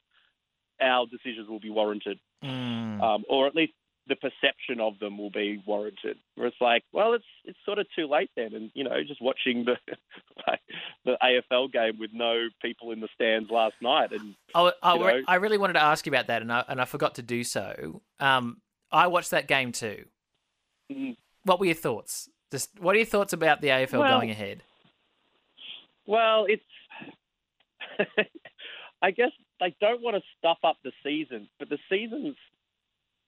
our 0.82 1.06
decisions 1.08 1.48
will 1.48 1.60
be 1.60 1.70
warranted, 1.70 2.20
Mm. 2.44 3.02
um, 3.02 3.24
or 3.30 3.48
at 3.48 3.56
least 3.56 3.74
the 4.08 4.16
perception 4.16 4.80
of 4.82 4.98
them 5.00 5.18
will 5.18 5.30
be 5.30 5.62
warranted. 5.66 6.18
Where 6.36 6.48
it's 6.48 6.60
like, 6.60 6.84
well, 6.92 7.14
it's 7.14 7.24
it's 7.46 7.60
sort 7.66 7.78
of 7.80 7.86
too 7.96 8.08
late 8.08 8.32
then, 8.36 8.54
and 8.54 8.72
you 8.74 8.84
know, 8.84 9.02
just 9.08 9.22
watching 9.22 9.64
the 9.66 9.78
like, 10.48 10.60
the 11.06 11.18
AFL 11.22 11.72
game 11.72 11.98
with 12.00 12.10
no 12.14 12.48
people 12.62 12.92
in 12.92 13.00
the 13.00 13.08
stands 13.14 13.50
last 13.52 13.76
night, 13.82 14.12
and 14.12 14.36
I, 14.56 14.72
I, 14.82 14.98
re- 14.98 15.24
I 15.28 15.36
really 15.36 15.58
wanted 15.60 15.74
to 15.74 15.84
ask 15.84 16.06
you 16.06 16.12
about 16.12 16.28
that, 16.28 16.42
and 16.42 16.52
I, 16.52 16.64
and 16.68 16.82
I 16.82 16.86
forgot 16.86 17.16
to 17.16 17.22
do 17.22 17.44
so. 17.44 18.02
Um, 18.20 18.62
I 18.92 19.08
watched 19.08 19.32
that 19.32 19.48
game 19.48 19.72
too. 19.72 20.06
Mm. 20.92 21.16
What 21.44 21.60
were 21.60 21.68
your 21.68 21.76
thoughts? 21.76 22.28
Just 22.52 22.80
what 22.80 22.96
are 22.96 23.00
your 23.00 23.06
thoughts 23.06 23.34
about 23.34 23.62
the 23.62 23.68
AFL 23.70 24.00
Well- 24.00 24.18
going 24.20 24.32
ahead? 24.32 24.64
Well, 26.08 26.46
it's. 26.50 26.64
I 29.04 29.12
guess 29.12 29.32
they 29.62 29.74
don't 29.80 30.02
want 30.02 30.18
to 30.18 30.22
stuff 30.38 30.58
up 30.66 30.76
the 30.84 30.92
season, 31.04 31.48
but 31.60 31.70
the 31.70 31.78
season's 31.90 32.36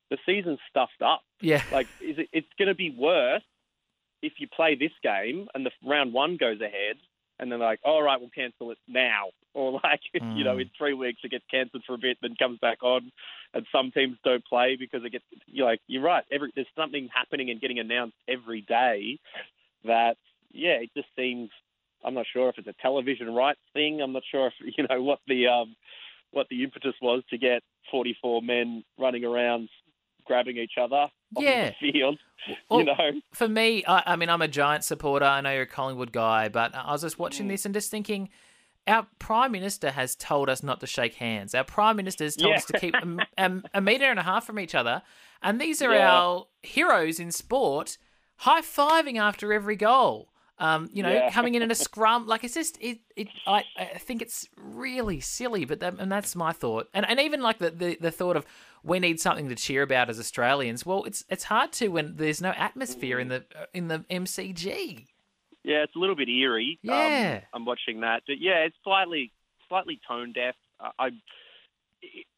the 0.10 0.18
season's 0.26 0.60
stuffed 0.70 1.02
up. 1.02 1.22
Yeah, 1.40 1.62
Like, 1.72 1.88
is 2.02 2.18
it? 2.20 2.28
It's 2.34 2.48
going 2.60 2.68
to 2.68 2.76
be 2.76 2.90
worse 2.90 3.42
if 4.22 4.34
you 4.40 4.48
play 4.54 4.76
this 4.76 4.92
game 5.02 5.48
and 5.54 5.66
the 5.66 5.72
round 5.86 6.12
one 6.14 6.38
goes 6.38 6.60
ahead, 6.60 6.98
and 7.40 7.52
then 7.52 7.60
like, 7.60 7.80
all 7.84 8.02
right, 8.02 8.20
we'll 8.20 8.30
cancel 8.30 8.72
it 8.72 8.78
now, 8.88 9.28
or 9.54 9.80
like, 9.84 10.02
you 10.14 10.44
know, 10.44 10.56
Mm. 10.58 10.62
in 10.64 10.70
three 10.78 10.94
weeks 10.94 11.22
it 11.24 11.32
gets 11.32 11.46
cancelled 11.50 11.84
for 11.86 11.94
a 11.94 11.98
bit, 11.98 12.18
then 12.22 12.36
comes 12.38 12.60
back 12.60 12.84
on, 12.84 13.12
and 13.54 13.66
some 13.72 13.92
teams 13.92 14.18
don't 14.26 14.46
play 14.46 14.76
because 14.76 15.04
it 15.06 15.12
gets. 15.12 15.26
You're 15.48 15.66
like, 15.68 15.82
you're 15.88 16.02
right. 16.04 16.24
Every 16.32 16.52
there's 16.56 16.68
something 16.76 17.10
happening 17.14 17.50
and 17.50 17.62
getting 17.62 17.80
announced 17.80 18.18
every 18.28 18.62
day 18.62 19.20
that, 19.86 20.18
yeah, 20.52 20.78
it 20.82 20.90
just 20.96 21.10
seems. 21.16 21.50
I'm 22.06 22.16
not 22.16 22.26
sure 22.34 22.50
if 22.50 22.58
it's 22.58 22.68
a 22.68 22.74
television 22.82 23.34
rights 23.34 23.62
thing. 23.74 24.02
I'm 24.02 24.12
not 24.12 24.24
sure 24.30 24.48
if 24.48 24.54
you 24.78 24.86
know 24.90 25.02
what 25.02 25.20
the 25.28 25.48
um, 25.48 25.76
what 26.34 26.48
the 26.50 26.64
impetus 26.64 26.96
was 27.02 27.24
to 27.30 27.38
get 27.38 27.64
44 27.92 28.42
men 28.42 28.84
running 29.00 29.24
around 29.24 29.70
grabbing 30.26 30.58
each 30.58 30.74
other 30.82 31.08
Yeah. 31.38 31.72
on 31.72 31.74
the 31.82 31.92
field. 31.92 32.20
Well, 32.70 32.80
you 32.82 32.86
know, 32.88 33.22
for 33.34 33.48
me, 33.48 33.86
I, 33.88 34.04
I 34.06 34.16
mean, 34.18 34.28
I'm 34.30 34.42
a 34.42 34.50
giant 34.50 34.84
supporter. 34.84 35.24
I 35.26 35.40
know 35.40 35.54
you're 35.54 35.62
a 35.62 35.66
Collingwood 35.68 36.12
guy, 36.12 36.50
but 36.50 36.76
I 36.76 36.92
was 36.92 37.02
just 37.02 37.18
watching 37.18 37.46
Mm. 37.46 37.52
this 37.52 37.66
and 37.66 37.74
just 37.74 37.90
thinking, 37.90 38.28
our 38.86 39.08
prime 39.18 39.54
minister 39.54 39.92
has 39.92 40.14
told 40.14 40.50
us 40.50 40.62
not 40.62 40.82
to 40.82 40.88
shake 40.88 41.14
hands. 41.16 41.56
Our 41.56 41.64
prime 41.64 41.96
minister 41.96 42.26
has 42.26 42.36
told 42.36 42.50
Yeah. 42.52 42.58
us 42.58 42.66
to 42.66 42.78
keep 42.80 42.96
a, 42.96 43.18
a, 43.38 43.62
a 43.76 43.80
meter 43.82 44.10
and 44.10 44.20
a 44.20 44.24
half 44.24 44.46
from 44.46 44.60
each 44.60 44.76
other, 44.76 45.04
and 45.42 45.62
these 45.62 45.82
are 45.82 45.94
Yeah. 45.94 46.12
our 46.12 46.48
heroes 46.64 47.18
in 47.18 47.32
sport, 47.32 47.98
high 48.40 48.60
fiving 48.62 49.18
after 49.18 49.54
every 49.54 49.78
goal. 49.78 50.33
Um, 50.60 50.88
you 50.94 51.02
know, 51.02 51.12
Yeah. 51.12 51.32
coming 51.32 51.56
in 51.56 51.62
in 51.64 51.72
a 51.72 51.76
scrum, 51.88 52.28
like 52.28 52.44
it's 52.44 52.54
just 52.54 52.78
it. 52.80 53.00
it 53.16 53.28
I, 53.48 53.64
I 53.78 53.86
think 53.98 54.22
it's 54.22 54.48
really 54.56 55.20
silly, 55.20 55.66
but 55.66 55.80
that, 55.80 55.96
and 56.00 56.12
that's 56.12 56.36
my 56.36 56.52
thought. 56.54 56.90
And 56.94 57.06
and 57.10 57.20
even 57.20 57.42
like 57.42 57.58
the, 57.58 57.72
the 57.72 57.98
the 58.00 58.12
thought 58.12 58.38
of 58.38 58.46
we 58.84 59.00
need 59.00 59.20
something 59.20 59.50
to 59.50 59.56
cheer 59.56 59.82
about 59.82 60.10
as 60.10 60.20
Australians. 60.20 60.86
Well, 60.86 61.04
it's 61.06 61.26
it's 61.28 61.46
hard 61.46 61.72
to 61.74 61.88
when 61.88 62.18
there's 62.18 62.42
no 62.42 62.52
atmosphere 62.52 63.20
in 63.20 63.30
the 63.30 63.46
in 63.74 63.88
the 63.88 64.00
MCG. 64.12 65.08
yeah, 65.64 65.84
it's 65.84 65.96
a 65.96 66.00
little 66.00 66.16
bit 66.16 66.30
eerie. 66.30 66.78
Yeah. 66.84 67.40
um, 67.54 67.62
I'm 67.62 67.66
watching 67.66 68.02
that, 68.02 68.24
but 68.28 68.40
yeah, 68.40 68.60
it's 68.66 68.76
slightly 68.84 69.32
slightly 69.70 70.00
tone 70.08 70.34
deaf. 70.34 70.56
Uh, 70.80 70.90
I 71.00 71.10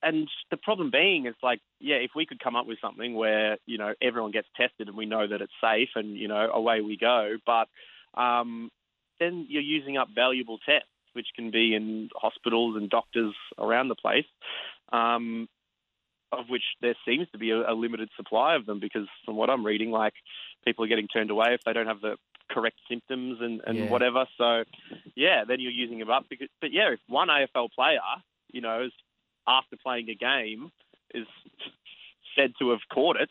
and 0.03 0.29
the 0.51 0.57
problem 0.57 0.91
being 0.91 1.25
is 1.25 1.33
like, 1.41 1.59
yeah, 1.79 1.95
if 1.95 2.11
we 2.15 2.25
could 2.25 2.39
come 2.39 2.55
up 2.55 2.67
with 2.67 2.77
something 2.79 3.15
where 3.15 3.57
you 3.65 3.77
know 3.77 3.93
everyone 4.01 4.31
gets 4.31 4.47
tested 4.55 4.87
and 4.87 4.95
we 4.95 5.05
know 5.05 5.27
that 5.27 5.41
it's 5.41 5.53
safe 5.61 5.89
and 5.95 6.15
you 6.15 6.27
know 6.27 6.49
away 6.53 6.81
we 6.81 6.97
go, 6.97 7.35
but 7.45 7.67
um, 8.15 8.69
then 9.19 9.45
you're 9.49 9.61
using 9.61 9.97
up 9.97 10.09
valuable 10.13 10.57
tests, 10.59 10.89
which 11.13 11.27
can 11.35 11.51
be 11.51 11.73
in 11.75 12.09
hospitals 12.15 12.75
and 12.75 12.89
doctors 12.89 13.33
around 13.57 13.87
the 13.87 13.95
place. 13.95 14.25
Um, 14.91 15.47
of 16.31 16.49
which 16.49 16.63
there 16.81 16.95
seems 17.07 17.27
to 17.31 17.37
be 17.37 17.51
a, 17.51 17.71
a 17.71 17.73
limited 17.73 18.09
supply 18.17 18.55
of 18.55 18.65
them 18.65 18.79
because 18.79 19.07
from 19.23 19.35
what 19.35 19.49
I'm 19.49 19.65
reading, 19.65 19.91
like 19.91 20.13
people 20.65 20.83
are 20.83 20.87
getting 20.87 21.07
turned 21.07 21.29
away 21.29 21.53
if 21.53 21.61
they 21.65 21.71
don't 21.73 21.87
have 21.87 22.01
the 22.01 22.17
correct 22.51 22.77
symptoms 22.89 23.37
and, 23.41 23.61
and 23.65 23.77
Yeah. 23.77 23.89
whatever. 23.89 24.25
So, 24.37 24.63
yeah, 25.15 25.45
then 25.47 25.59
you're 25.59 25.71
using 25.71 25.99
them 25.99 26.09
up. 26.09 26.25
Because, 26.29 26.49
but 26.61 26.71
yeah, 26.71 26.91
if 26.91 26.99
one 27.07 27.29
AFL 27.29 27.69
player, 27.71 27.99
you 28.51 28.61
know, 28.61 28.83
is, 28.83 28.91
after 29.47 29.77
playing 29.77 30.09
a 30.09 30.15
game, 30.15 30.71
is 31.13 31.27
said 32.35 32.53
to 32.59 32.71
have 32.71 32.79
caught 32.91 33.17
it, 33.17 33.29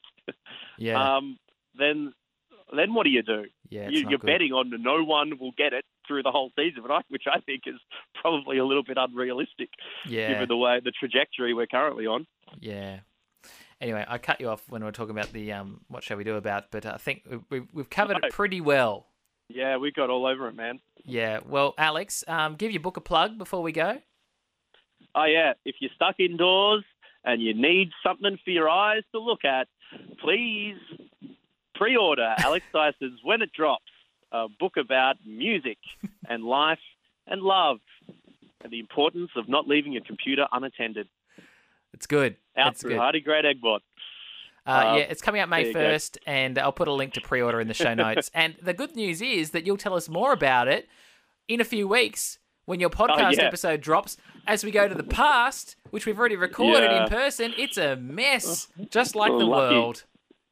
Yeah. 0.78 1.16
um, 1.16 1.38
then 1.76 2.12
then 2.78 2.94
what 2.94 3.04
do 3.04 3.10
you 3.10 3.22
do? 3.22 3.44
yeah. 3.68 3.88
you, 3.88 4.00
you're 4.08 4.18
good. 4.18 4.26
betting 4.26 4.52
on 4.52 4.70
no 4.82 5.02
one 5.04 5.38
will 5.38 5.52
get 5.56 5.72
it 5.72 5.84
through 6.06 6.22
the 6.22 6.30
whole 6.30 6.50
season, 6.56 6.82
but 6.82 6.90
I, 6.92 7.00
which 7.08 7.24
I 7.32 7.40
think 7.40 7.62
is 7.66 7.74
probably 8.14 8.58
a 8.58 8.64
little 8.64 8.82
bit 8.84 8.96
unrealistic 8.98 9.70
Yeah. 10.06 10.28
given 10.32 10.48
the 10.48 10.56
way 10.56 10.80
the 10.84 10.90
trajectory 10.92 11.54
we're 11.54 11.66
currently 11.66 12.06
on. 12.06 12.26
Yeah. 12.60 13.00
Anyway, 13.80 14.04
I 14.06 14.18
cut 14.18 14.40
you 14.40 14.48
off 14.48 14.62
when 14.68 14.82
we 14.82 14.86
were 14.86 14.92
talking 14.92 15.10
about 15.10 15.32
the 15.32 15.52
um, 15.52 15.80
what 15.88 16.02
shall 16.04 16.16
we 16.16 16.24
do 16.24 16.36
about, 16.36 16.70
but 16.70 16.86
I 16.86 16.96
think 16.96 17.22
we- 17.30 17.38
we've, 17.50 17.68
we've 17.72 17.90
covered 17.90 18.18
No. 18.22 18.28
it 18.28 18.32
pretty 18.32 18.60
well. 18.60 19.06
Yeah, 19.48 19.76
we 19.76 19.92
got 19.92 20.08
all 20.10 20.24
over 20.26 20.48
it, 20.48 20.54
man. 20.56 20.80
Yeah. 21.04 21.40
Well, 21.46 21.74
Alex, 21.76 22.24
um, 22.28 22.54
give 22.56 22.70
your 22.70 22.80
book 22.80 22.96
a 22.96 23.00
plug 23.02 23.36
before 23.36 23.62
we 23.62 23.72
go. 23.72 24.00
Oh 25.14 25.24
yeah, 25.24 25.52
if 25.64 25.76
you're 25.80 25.90
stuck 25.94 26.18
indoors 26.18 26.82
and 27.24 27.42
you 27.42 27.52
need 27.54 27.90
something 28.06 28.38
for 28.44 28.50
your 28.50 28.68
eyes 28.68 29.02
to 29.12 29.20
look 29.20 29.44
at, 29.44 29.68
please 30.22 30.76
pre-order 31.74 32.34
Alex 32.38 32.64
Dyson's 32.72 33.20
When 33.22 33.42
It 33.42 33.52
Drops, 33.52 33.84
a 34.32 34.46
book 34.48 34.76
about 34.76 35.16
music 35.24 35.78
and 36.28 36.44
life 36.44 36.78
and 37.26 37.42
love 37.42 37.78
and 38.62 38.72
the 38.72 38.80
importance 38.80 39.30
of 39.36 39.48
not 39.48 39.68
leaving 39.68 39.92
your 39.92 40.02
computer 40.04 40.46
unattended. 40.52 41.08
It's 41.92 42.06
good. 42.06 42.36
Out 42.56 42.72
it's 42.72 42.80
through 42.80 42.92
good. 42.92 43.00
Hardie 43.00 43.24
Grant 43.24 43.46
Egmont. 43.46 43.82
Uh, 44.66 44.94
yeah, 44.96 45.02
it's 45.04 45.20
coming 45.20 45.40
out 45.42 45.48
May 45.50 45.64
there 45.64 45.68
you 45.68 45.74
go. 45.74 45.94
1st, 45.96 46.16
and 46.26 46.58
I'll 46.58 46.72
put 46.72 46.88
a 46.88 46.92
link 46.92 47.12
to 47.14 47.20
pre 47.20 47.42
order 47.42 47.60
in 47.60 47.68
the 47.68 47.74
show 47.74 47.92
notes. 47.92 48.30
and 48.34 48.56
the 48.62 48.72
good 48.72 48.96
news 48.96 49.20
is 49.20 49.50
that 49.50 49.66
you'll 49.66 49.76
tell 49.76 49.94
us 49.94 50.08
more 50.08 50.32
about 50.32 50.68
it 50.68 50.88
in 51.48 51.60
a 51.60 51.64
few 51.64 51.86
weeks 51.86 52.38
when 52.64 52.80
your 52.80 52.88
podcast 52.88 53.26
Oh, 53.26 53.30
yeah. 53.32 53.42
episode 53.44 53.82
drops. 53.82 54.16
As 54.46 54.64
we 54.64 54.70
go 54.70 54.88
to 54.88 54.94
the 54.94 55.02
past, 55.04 55.76
which 55.90 56.06
we've 56.06 56.18
already 56.18 56.36
recorded 56.36 56.90
Yeah. 56.90 57.02
in 57.04 57.08
person, 57.10 57.52
it's 57.58 57.76
a 57.76 57.96
mess, 57.96 58.68
just 58.90 59.14
like 59.14 59.30
the 59.32 59.44
Lucky. 59.44 59.74
world. 59.74 60.04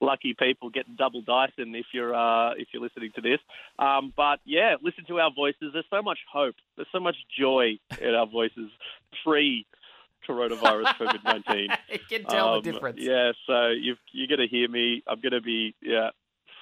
Lucky 0.03 0.35
people 0.39 0.69
getting 0.69 0.97
double 0.97 1.23
Dyson 1.23 1.75
if 1.75 1.87
you're 1.95 2.15
uh, 2.15 2.53
if 2.55 2.69
you're 2.73 2.83
listening 2.83 3.13
to 3.15 3.21
this. 3.23 3.39
Um, 3.79 4.13
but 4.15 4.41
yeah, 4.45 4.75
listen 4.83 5.05
to 5.07 5.21
our 5.21 5.31
voices. 5.35 5.71
There's 5.73 5.87
so 5.89 6.03
much 6.03 6.19
hope. 6.31 6.57
There's 6.77 6.89
so 6.93 7.01
much 7.01 7.17
joy 7.39 7.79
in 8.01 8.15
our 8.15 8.27
voices. 8.27 8.71
Free 9.25 9.65
coronavirus 10.29 10.95
COVID 10.99 11.25
nineteen. 11.25 11.69
you 11.91 11.99
can 12.09 12.25
tell 12.25 12.55
Um, 12.57 12.63
the 12.63 12.73
difference. 12.73 12.99
Yeah, 13.01 13.33
so 13.47 13.69
you've, 13.69 13.99
you're 14.13 14.29
going 14.29 14.41
to 14.41 14.47
hear 14.49 14.69
me. 14.69 15.03
I'm 15.07 15.21
going 15.21 15.33
to 15.33 15.41
be 15.41 15.75
yeah, 15.81 16.11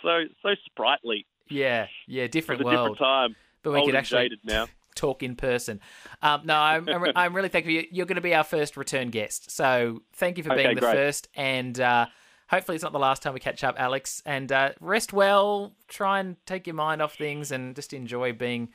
so 0.02 0.24
so 0.42 0.50
sprightly. 0.66 1.26
Yeah, 1.48 1.86
yeah, 2.06 2.26
different 2.28 2.62
world. 2.64 2.76
different 2.76 2.98
time. 2.98 3.36
But 3.62 3.72
we 3.72 3.78
Old 3.80 3.88
could 3.88 3.96
actually 3.96 4.30
now. 4.44 4.66
talk 4.94 5.22
in 5.22 5.34
person. 5.36 5.80
Um, 6.22 6.42
no, 6.44 6.54
I'm, 6.56 6.88
I'm, 6.88 7.04
I'm 7.16 7.34
really 7.36 7.48
thankful. 7.48 7.72
You- 7.72 7.86
You're 7.90 8.06
going 8.06 8.16
to 8.16 8.20
be 8.22 8.34
our 8.34 8.44
first 8.44 8.76
return 8.76 9.08
guest. 9.10 9.50
So 9.50 10.02
thank 10.14 10.36
you 10.38 10.44
for 10.44 10.52
Okay, 10.52 10.64
being 10.64 10.74
the 10.74 10.80
great. 10.80 10.94
first. 10.94 11.28
And 11.34 11.78
uh, 11.80 12.06
hopefully 12.50 12.74
it's 12.74 12.82
not 12.82 12.92
the 12.92 12.98
last 12.98 13.22
time 13.22 13.32
we 13.32 13.40
catch 13.40 13.64
up, 13.64 13.76
Alex. 13.78 14.22
And 14.26 14.50
uh, 14.52 14.72
rest 14.80 15.12
well. 15.12 15.72
Try 15.88 16.20
and 16.20 16.36
take 16.46 16.66
your 16.66 16.74
mind 16.74 17.00
off 17.00 17.14
things 17.14 17.50
and 17.52 17.74
just 17.74 17.92
enjoy 17.92 18.32
being, 18.32 18.68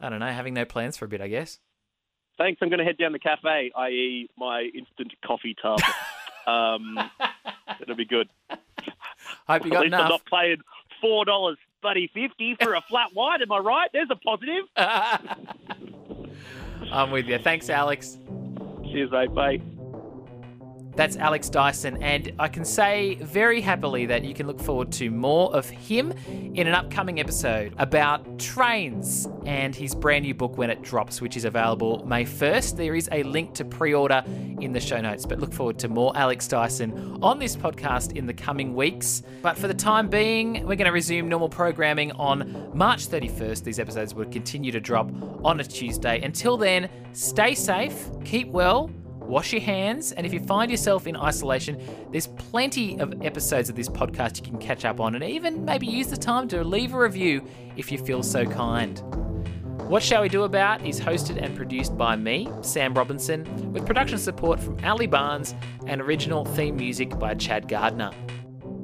I 0.00 0.08
don't 0.08 0.20
know, 0.20 0.30
having 0.30 0.54
no 0.54 0.64
plans 0.64 0.96
for 0.96 1.06
a 1.06 1.08
bit, 1.08 1.20
I 1.20 1.28
guess. 1.28 1.58
Thanks. 2.38 2.60
I'm 2.62 2.68
going 2.68 2.78
to 2.78 2.84
head 2.84 2.98
down 2.98 3.12
the 3.12 3.18
cafe, 3.18 3.72
i.e., 3.74 4.28
my 4.36 4.70
instant 4.74 5.12
coffee 5.24 5.56
tub. 5.60 5.80
um, 6.46 6.98
it'll 7.80 7.96
be 7.96 8.04
good. 8.04 8.28
Hope 9.48 9.64
you 9.64 9.70
At 9.70 9.72
got 9.72 9.82
least 9.82 9.94
I'm 9.94 10.08
not 10.08 10.22
paying 10.30 10.58
four 11.00 11.24
dollars 11.24 11.56
buddy 11.82 12.10
fifty 12.14 12.56
for 12.60 12.74
a 12.74 12.80
flat 12.82 13.08
white. 13.14 13.42
Am 13.42 13.52
I 13.52 13.58
right? 13.58 13.90
There's 13.92 14.08
a 14.10 14.16
positive. 14.16 14.64
I'm 16.92 17.10
with 17.10 17.26
you. 17.26 17.38
Thanks, 17.38 17.68
Alex. 17.70 18.18
Cheers, 18.84 19.10
mate. 19.10 19.34
Bye. 19.34 19.60
That's 20.94 21.16
Alex 21.16 21.48
Dyson, 21.48 22.02
and 22.02 22.32
I 22.38 22.48
can 22.48 22.66
say 22.66 23.14
very 23.14 23.62
happily 23.62 24.04
that 24.06 24.24
you 24.24 24.34
can 24.34 24.46
look 24.46 24.60
forward 24.60 24.92
to 24.92 25.10
more 25.10 25.54
of 25.54 25.68
him 25.68 26.12
in 26.28 26.66
an 26.66 26.74
upcoming 26.74 27.18
episode 27.18 27.74
about 27.78 28.38
trains 28.38 29.26
and 29.46 29.74
his 29.74 29.94
brand 29.94 30.24
new 30.24 30.34
book 30.34 30.58
when 30.58 30.68
it 30.68 30.82
drops, 30.82 31.22
which 31.22 31.34
is 31.34 31.46
available 31.46 32.04
May 32.06 32.24
1st. 32.24 32.76
There 32.76 32.94
is 32.94 33.08
a 33.10 33.22
link 33.22 33.54
to 33.54 33.64
pre 33.64 33.94
order 33.94 34.22
in 34.60 34.72
the 34.72 34.80
show 34.80 35.00
notes, 35.00 35.24
but 35.24 35.40
look 35.40 35.54
forward 35.54 35.78
to 35.78 35.88
more 35.88 36.12
Alex 36.14 36.46
Dyson 36.46 37.18
on 37.22 37.38
this 37.38 37.56
podcast 37.56 38.14
in 38.14 38.26
the 38.26 38.34
coming 38.34 38.74
weeks. 38.74 39.22
But 39.40 39.56
for 39.56 39.68
the 39.68 39.74
time 39.74 40.08
being, 40.08 40.66
we're 40.66 40.76
going 40.76 40.84
to 40.84 40.92
resume 40.92 41.26
normal 41.26 41.48
programming 41.48 42.12
on 42.12 42.70
March 42.74 43.08
31st. 43.08 43.64
These 43.64 43.78
episodes 43.78 44.14
will 44.14 44.26
continue 44.26 44.70
to 44.72 44.80
drop 44.80 45.10
on 45.42 45.58
a 45.58 45.64
Tuesday. 45.64 46.20
Until 46.20 46.58
then, 46.58 46.90
stay 47.12 47.54
safe, 47.54 48.08
keep 48.24 48.48
well 48.48 48.90
wash 49.26 49.52
your 49.52 49.62
hands, 49.62 50.12
and 50.12 50.26
if 50.26 50.32
you 50.32 50.40
find 50.40 50.70
yourself 50.70 51.06
in 51.06 51.16
isolation, 51.16 51.80
there's 52.10 52.26
plenty 52.26 52.98
of 52.98 53.22
episodes 53.24 53.68
of 53.68 53.76
this 53.76 53.88
podcast 53.88 54.36
you 54.36 54.42
can 54.42 54.58
catch 54.58 54.84
up 54.84 55.00
on, 55.00 55.14
and 55.14 55.24
even 55.24 55.64
maybe 55.64 55.86
use 55.86 56.08
the 56.08 56.16
time 56.16 56.48
to 56.48 56.62
leave 56.64 56.94
a 56.94 56.98
review 56.98 57.46
if 57.76 57.90
you 57.90 57.98
feel 57.98 58.22
so 58.22 58.44
kind. 58.44 59.02
What 59.88 60.02
Shall 60.02 60.22
We 60.22 60.28
Do 60.28 60.44
About 60.44 60.86
is 60.86 61.00
hosted 61.00 61.42
and 61.42 61.54
produced 61.56 61.98
by 61.98 62.16
me, 62.16 62.48
Sam 62.62 62.94
Robinson, 62.94 63.72
with 63.72 63.84
production 63.84 64.16
support 64.16 64.58
from 64.58 64.82
Ali 64.84 65.06
Barnes 65.06 65.54
and 65.86 66.00
original 66.00 66.44
theme 66.44 66.76
music 66.76 67.18
by 67.18 67.34
Chad 67.34 67.68
Gardner. 67.68 68.10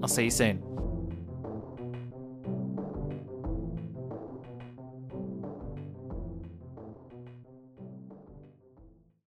I'll 0.03 0.09
see 0.09 0.25
you 0.25 0.31
soon. 0.31 0.68